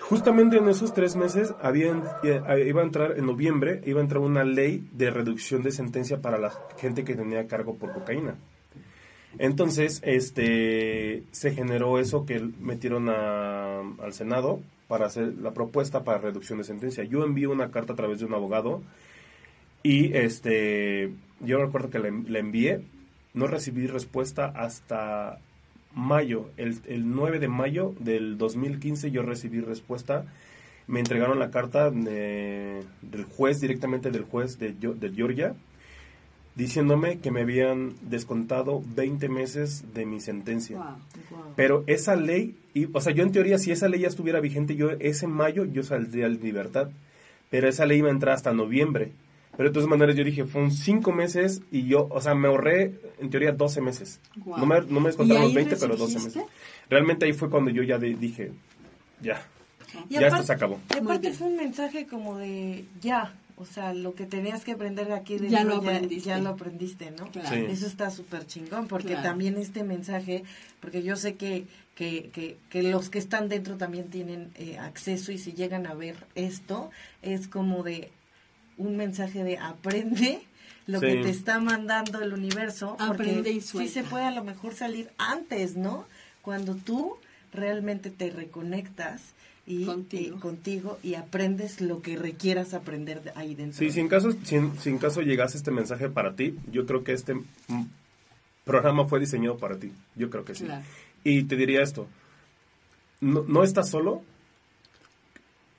Justamente 0.00 0.56
en 0.56 0.68
esos 0.68 0.94
tres 0.94 1.16
meses 1.16 1.52
habían, 1.60 2.04
eh, 2.22 2.64
iba 2.66 2.80
a 2.80 2.84
entrar 2.84 3.18
en 3.18 3.26
noviembre, 3.26 3.82
iba 3.84 4.00
a 4.00 4.02
entrar 4.02 4.22
una 4.22 4.44
ley 4.44 4.88
de 4.92 5.10
reducción 5.10 5.62
de 5.62 5.72
sentencia 5.72 6.22
para 6.22 6.38
la 6.38 6.52
gente 6.78 7.04
que 7.04 7.14
tenía 7.14 7.46
cargo 7.46 7.74
por 7.74 7.92
cocaína. 7.92 8.36
Entonces, 9.38 10.00
este, 10.04 11.24
se 11.32 11.52
generó 11.52 11.98
eso 11.98 12.24
que 12.24 12.40
metieron 12.60 13.10
al 13.10 14.12
Senado 14.12 14.60
para 14.88 15.06
hacer 15.06 15.34
la 15.42 15.52
propuesta 15.52 16.04
para 16.04 16.18
reducción 16.18 16.58
de 16.58 16.64
sentencia. 16.64 17.04
Yo 17.04 17.24
envío 17.24 17.50
una 17.50 17.70
carta 17.70 17.92
a 17.92 17.96
través 17.96 18.20
de 18.20 18.26
un 18.26 18.34
abogado 18.34 18.80
y 19.82 20.14
este, 20.16 21.12
yo 21.40 21.58
recuerdo 21.58 21.90
que 21.90 21.98
la 21.98 22.38
envié, 22.38 22.80
no 23.36 23.46
recibí 23.46 23.86
respuesta 23.86 24.46
hasta 24.46 25.38
mayo, 25.94 26.50
el, 26.56 26.78
el 26.88 27.08
9 27.14 27.38
de 27.38 27.48
mayo 27.48 27.94
del 28.00 28.36
2015 28.36 29.10
yo 29.12 29.22
recibí 29.22 29.60
respuesta. 29.60 30.24
Me 30.88 30.98
entregaron 31.00 31.38
la 31.38 31.50
carta 31.50 31.90
de- 31.90 32.82
del 33.02 33.24
juez, 33.24 33.60
directamente 33.60 34.10
del 34.10 34.22
juez 34.24 34.58
de, 34.58 34.72
de 34.72 35.10
Georgia, 35.14 35.54
diciéndome 36.54 37.18
que 37.18 37.30
me 37.30 37.42
habían 37.42 37.94
descontado 38.02 38.82
20 38.94 39.28
meses 39.28 39.84
de 39.94 40.06
mi 40.06 40.20
sentencia. 40.20 40.78
Wow. 40.78 41.52
Pero 41.56 41.84
esa 41.86 42.16
ley, 42.16 42.56
y, 42.72 42.88
o 42.92 43.00
sea, 43.00 43.12
yo 43.12 43.22
en 43.22 43.32
teoría, 43.32 43.58
si 43.58 43.72
esa 43.72 43.88
ley 43.88 44.00
ya 44.00 44.08
estuviera 44.08 44.40
vigente, 44.40 44.76
yo 44.76 44.90
ese 44.98 45.26
mayo 45.26 45.64
yo 45.64 45.82
saldría 45.82 46.26
en 46.26 46.40
libertad. 46.40 46.88
Pero 47.50 47.68
esa 47.68 47.84
ley 47.86 47.98
iba 47.98 48.08
a 48.08 48.12
entrar 48.12 48.34
hasta 48.34 48.52
noviembre. 48.52 49.12
Pero 49.56 49.68
de 49.70 49.72
todas 49.74 49.88
maneras 49.88 50.14
yo 50.16 50.22
dije, 50.24 50.44
fueron 50.44 50.70
cinco 50.70 51.12
meses 51.12 51.62
y 51.70 51.86
yo, 51.86 52.08
o 52.10 52.20
sea, 52.20 52.34
me 52.34 52.48
ahorré 52.48 52.92
en 53.18 53.30
teoría 53.30 53.52
12 53.52 53.80
meses. 53.80 54.20
No 54.44 54.66
me, 54.66 54.80
no 54.82 55.00
me 55.00 55.00
¿Y 55.00 55.04
descontaron 55.06 55.42
los 55.44 55.54
20, 55.54 55.76
pero 55.76 55.96
12 55.96 56.14
resurgiste? 56.14 56.38
meses. 56.40 56.54
Realmente 56.90 57.24
ahí 57.26 57.32
fue 57.32 57.48
cuando 57.50 57.70
yo 57.70 57.82
ya 57.82 57.98
de- 57.98 58.14
dije, 58.14 58.52
ya, 59.22 59.42
Y 60.08 60.14
ya 60.14 60.20
esto 60.20 60.26
aparte- 60.26 60.46
se 60.46 60.52
acabó. 60.52 60.80
Y 60.94 60.98
aparte 60.98 61.32
fue 61.32 61.46
un 61.48 61.56
mensaje 61.56 62.06
como 62.06 62.36
de 62.36 62.84
ya, 63.00 63.34
o 63.56 63.64
sea, 63.64 63.94
lo 63.94 64.14
que 64.14 64.26
tenías 64.26 64.62
que 64.64 64.72
aprender 64.72 65.10
aquí 65.12 65.38
dentro 65.38 65.50
Ya 65.58 65.64
lo 65.64 65.76
aprendiste. 65.76 66.28
ya 66.28 66.38
lo 66.38 66.50
aprendiste, 66.50 67.10
¿no? 67.12 67.26
Claro. 67.30 67.48
Sí. 67.48 67.64
Eso 67.70 67.86
está 67.86 68.10
súper 68.10 68.46
chingón, 68.46 68.86
porque 68.88 69.08
Claro. 69.08 69.22
también 69.22 69.56
este 69.56 69.82
mensaje, 69.84 70.44
porque 70.80 71.02
yo 71.02 71.16
sé 71.16 71.36
que, 71.36 71.64
que, 71.94 72.28
que, 72.34 72.58
que 72.68 72.82
los 72.82 73.08
que 73.08 73.18
están 73.18 73.48
dentro 73.48 73.76
también 73.78 74.08
tienen 74.10 74.50
eh, 74.56 74.76
acceso 74.76 75.32
y 75.32 75.38
si 75.38 75.54
llegan 75.54 75.86
a 75.86 75.94
ver 75.94 76.16
esto, 76.34 76.90
es 77.22 77.48
como 77.48 77.82
de 77.82 78.10
un 78.78 78.96
mensaje 78.96 79.42
de 79.44 79.58
aprende 79.58 80.40
lo 80.86 81.00
Sí. 81.00 81.06
que 81.06 81.22
te 81.22 81.30
está 81.30 81.58
mandando 81.58 82.20
el 82.22 82.32
universo, 82.32 82.96
Aprende 83.00 83.34
porque 83.36 83.50
y 83.50 83.60
sí 83.60 83.66
suelta. 83.68 83.92
se 83.92 84.02
puede 84.04 84.24
a 84.24 84.30
lo 84.30 84.44
mejor 84.44 84.74
salir 84.74 85.10
antes, 85.18 85.76
¿no? 85.76 86.06
Cuando 86.42 86.74
tú 86.76 87.16
realmente 87.52 88.10
te 88.10 88.30
reconectas 88.30 89.22
y 89.66 89.84
Contigo. 89.84 90.36
y 90.36 90.40
contigo 90.40 90.98
y 91.02 91.14
aprendes 91.14 91.80
lo 91.80 92.02
que 92.02 92.16
requieras 92.16 92.72
aprender 92.72 93.22
de 93.24 93.32
ahí 93.34 93.56
dentro. 93.56 93.78
Sí, 93.78 93.90
si 93.90 93.98
en 93.98 94.06
caso, 94.08 94.30
si 94.44 94.54
en, 94.54 94.78
si 94.78 94.90
en 94.90 94.98
caso 94.98 95.22
llegase 95.22 95.56
este 95.56 95.72
mensaje 95.72 96.08
para 96.08 96.34
ti, 96.36 96.56
yo 96.70 96.86
creo 96.86 97.02
que 97.02 97.12
este 97.14 97.34
programa 98.64 99.06
fue 99.08 99.18
diseñado 99.18 99.56
para 99.58 99.76
ti. 99.76 99.90
Yo 100.14 100.30
creo 100.30 100.44
que 100.44 100.54
sí. 100.54 100.64
Claro. 100.66 100.84
Y 101.24 101.42
te 101.44 101.56
diría 101.56 101.82
esto, 101.82 102.06
no, 103.20 103.42
no 103.48 103.64
estás 103.64 103.90
solo, 103.90 104.22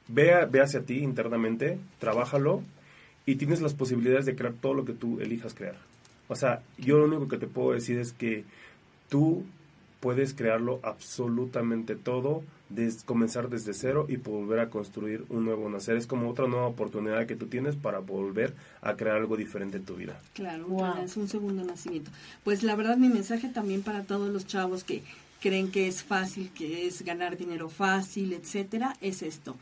ve, 0.10 0.46
ve 0.50 0.62
hacia 0.62 0.82
ti 0.82 0.98
internamente, 1.00 1.78
trabájalo 2.00 2.64
y 3.28 3.36
tienes 3.36 3.62
las 3.62 3.76
posibilidades 3.76 4.26
de 4.26 4.36
crear 4.36 4.54
todo 4.54 4.74
lo 4.74 4.86
que 4.86 4.94
tú 4.94 5.20
elijas 5.20 5.54
crear. 5.54 5.76
O 6.30 6.36
sea, 6.36 6.64
yo 6.80 6.98
lo 6.98 7.06
único 7.06 7.28
que 7.28 7.38
te 7.38 7.46
puedo 7.46 7.74
decir 7.74 8.00
es 8.00 8.12
que 8.14 8.44
tú 9.10 9.44
puedes 10.00 10.34
crearlo 10.34 10.80
absolutamente 10.84 11.96
todo, 11.96 12.44
des- 12.70 13.04
comenzar 13.04 13.50
desde 13.50 13.74
cero 13.74 14.06
y 14.10 14.18
volver 14.18 14.60
a 14.60 14.70
construir 14.70 15.24
un 15.30 15.46
nuevo 15.46 15.70
nacer. 15.70 15.98
Es 15.98 16.06
como 16.08 16.30
otra 16.30 16.48
nueva 16.48 16.68
oportunidad 16.68 17.26
que 17.26 17.36
tú 17.36 17.48
tienes 17.48 17.76
para 17.76 18.00
volver 18.00 18.54
a 18.82 18.96
crear 18.96 19.18
algo 19.18 19.36
diferente 19.38 19.78
en 19.78 19.86
tu 19.86 19.96
vida. 19.96 20.20
Claro, 20.34 20.68
Wow. 20.68 21.04
es 21.04 21.18
un 21.18 21.28
segundo 21.28 21.64
nacimiento. 21.64 22.12
Pues 22.44 22.64
la 22.64 22.76
verdad 22.76 22.98
mi 22.98 23.10
mensaje 23.10 23.50
también 23.50 23.82
para 23.84 24.04
todos 24.04 24.30
los 24.30 24.46
chavos 24.48 24.84
que 24.84 25.02
creen 25.42 25.72
que 25.72 25.88
es 25.88 26.04
fácil, 26.04 26.50
que 26.54 26.88
es 26.88 27.04
ganar 27.04 27.38
dinero 27.38 27.70
fácil, 27.70 28.34
etcétera, 28.34 28.96
es 29.02 29.22
esto. 29.22 29.56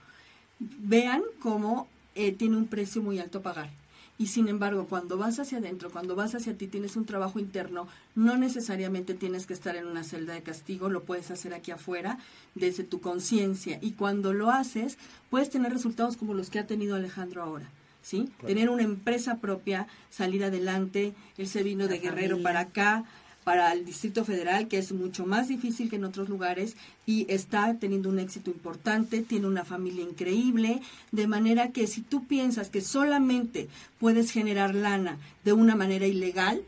Vean 0.59 1.21
cómo 1.39 1.87
eh, 2.15 2.31
tiene 2.31 2.57
un 2.57 2.67
precio 2.67 3.01
muy 3.01 3.19
alto 3.19 3.41
pagar. 3.41 3.69
Y 4.17 4.27
sin 4.27 4.47
embargo, 4.47 4.87
cuando 4.87 5.17
vas 5.17 5.39
hacia 5.39 5.57
adentro, 5.57 5.91
cuando 5.91 6.15
vas 6.15 6.35
hacia 6.35 6.57
ti, 6.57 6.67
tienes 6.67 6.95
un 6.95 7.05
trabajo 7.05 7.37
interno, 7.37 7.87
no 8.15 8.37
necesariamente 8.37 9.13
tienes 9.13 9.45
que 9.45 9.53
estar 9.53 9.75
en 9.75 9.87
una 9.87 10.05
celda 10.05 10.33
de 10.33 10.41
castigo, 10.41 10.89
lo 10.89 11.03
puedes 11.03 11.31
hacer 11.31 11.53
aquí 11.53 11.71
afuera, 11.71 12.17
desde 12.55 12.85
tu 12.85 13.01
conciencia. 13.01 13.77
Y 13.81 13.91
cuando 13.91 14.31
lo 14.31 14.51
haces, 14.51 14.97
puedes 15.29 15.49
tener 15.49 15.73
resultados 15.73 16.15
como 16.15 16.33
los 16.33 16.49
que 16.49 16.59
ha 16.59 16.67
tenido 16.67 16.95
Alejandro 16.95 17.43
ahora. 17.43 17.69
¿Sí? 18.01 18.29
Claro. 18.37 18.47
Tener 18.47 18.69
una 18.69 18.83
empresa 18.83 19.39
propia, 19.39 19.87
salir 20.11 20.43
adelante, 20.43 21.15
él 21.37 21.47
se 21.47 21.63
vino 21.63 21.87
de 21.87 21.97
Guerrero 21.97 22.41
para 22.43 22.59
acá, 22.59 23.03
para 23.45 23.71
el 23.71 23.85
Distrito 23.85 24.25
Federal, 24.25 24.67
que 24.67 24.79
es 24.79 24.91
mucho 24.91 25.25
más 25.25 25.47
difícil 25.47 25.87
que 25.87 25.97
en 25.97 26.03
otros 26.03 26.27
lugares, 26.27 26.75
y 27.05 27.31
está 27.31 27.75
teniendo 27.75 28.09
un 28.09 28.17
éxito 28.17 28.49
importante, 28.49 29.21
tiene 29.21 29.45
una 29.45 29.63
familia 29.63 30.03
increíble, 30.03 30.81
de 31.11 31.27
manera 31.27 31.69
que 31.69 31.85
si 31.85 32.01
tú 32.01 32.25
piensas 32.25 32.69
que 32.69 32.81
solamente 32.81 33.69
puedes 33.99 34.31
generar 34.31 34.73
lana 34.73 35.19
de 35.43 35.53
una 35.53 35.75
manera 35.75 36.07
ilegal, 36.07 36.63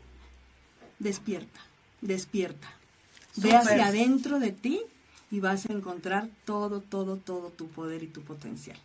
despierta, 1.00 1.60
despierta. 2.00 2.68
Ve 3.34 3.56
hacia 3.56 3.88
adentro 3.88 4.38
de 4.38 4.52
ti 4.52 4.80
y 5.32 5.40
vas 5.40 5.68
a 5.68 5.72
encontrar 5.72 6.28
todo, 6.44 6.80
todo, 6.80 7.16
todo 7.16 7.50
tu 7.50 7.66
poder 7.66 8.04
y 8.04 8.06
tu 8.06 8.22
potencial. 8.22 8.78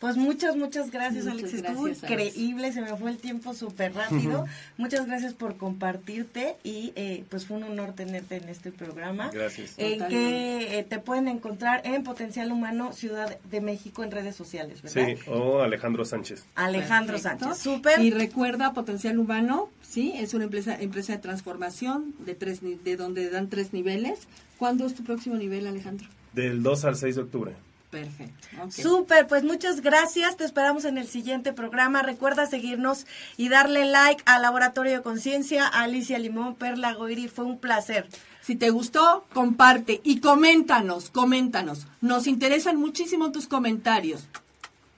Pues 0.00 0.16
muchas, 0.16 0.56
muchas 0.56 0.90
gracias, 0.90 1.26
Muchas 1.26 1.38
Alex. 1.40 1.54
Estuvo 1.54 1.82
gracias, 1.82 2.04
Alex. 2.10 2.12
increíble, 2.34 2.72
se 2.72 2.80
me 2.80 2.96
fue 2.96 3.10
el 3.10 3.18
tiempo 3.18 3.52
súper 3.52 3.92
rápido. 3.94 4.46
muchas 4.78 5.06
gracias 5.06 5.34
por 5.34 5.58
compartirte 5.58 6.56
y 6.64 6.92
eh, 6.96 7.24
pues 7.28 7.44
fue 7.44 7.58
un 7.58 7.64
honor 7.64 7.92
tenerte 7.92 8.36
en 8.36 8.48
este 8.48 8.72
programa. 8.72 9.28
Gracias. 9.30 9.74
En 9.76 10.06
que 10.08 10.78
eh, 10.78 10.84
te 10.84 10.98
pueden 11.00 11.28
encontrar 11.28 11.82
en 11.84 12.02
Potencial 12.02 12.50
Humano 12.50 12.94
Ciudad 12.94 13.38
de 13.50 13.60
México 13.60 14.02
en 14.02 14.10
redes 14.10 14.34
sociales, 14.36 14.80
¿verdad? 14.80 15.06
Sí, 15.06 15.30
o 15.30 15.60
Alejandro 15.60 16.06
Sánchez. 16.06 16.46
Alejandro 16.54 17.16
Perfecto. 17.16 17.44
Sánchez, 17.44 17.62
súper. 17.62 18.00
Y 18.00 18.10
recuerda, 18.10 18.72
Potencial 18.72 19.18
Humano, 19.18 19.68
sí, 19.82 20.14
es 20.16 20.32
una 20.32 20.44
empresa, 20.44 20.74
empresa 20.80 21.12
de 21.12 21.18
transformación 21.18 22.14
de 22.24 22.34
tres, 22.34 22.62
ni- 22.62 22.76
de 22.76 22.96
donde 22.96 23.28
dan 23.28 23.50
tres 23.50 23.74
niveles. 23.74 24.20
¿Cuándo 24.58 24.86
es 24.86 24.94
tu 24.94 25.04
próximo 25.04 25.36
nivel, 25.36 25.66
Alejandro? 25.66 26.08
Del 26.32 26.62
2 26.62 26.84
al 26.86 26.96
6 26.96 27.16
de 27.16 27.22
octubre. 27.22 27.52
Perfecto. 27.90 28.46
ok. 28.62 28.70
Súper, 28.70 29.26
pues 29.26 29.42
muchas 29.42 29.80
gracias. 29.80 30.36
Te 30.36 30.44
esperamos 30.44 30.84
en 30.84 30.96
el 30.96 31.08
siguiente 31.08 31.52
programa. 31.52 32.02
Recuerda 32.02 32.46
seguirnos 32.46 33.06
y 33.36 33.48
darle 33.48 33.84
like 33.84 34.22
al 34.26 34.42
Laboratorio 34.42 34.92
de 34.92 35.02
Conciencia, 35.02 35.66
a 35.66 35.82
Alicia 35.82 36.18
Limón, 36.18 36.54
Perla 36.54 36.94
Goiri. 36.94 37.28
Fue 37.28 37.44
un 37.44 37.58
placer. 37.58 38.08
Si 38.42 38.56
te 38.56 38.70
gustó, 38.70 39.26
comparte 39.32 40.00
y 40.04 40.20
coméntanos, 40.20 41.10
coméntanos. 41.10 41.86
Nos 42.00 42.26
interesan 42.26 42.76
muchísimo 42.76 43.32
tus 43.32 43.46
comentarios. 43.48 44.24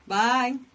Bye. 0.06 0.71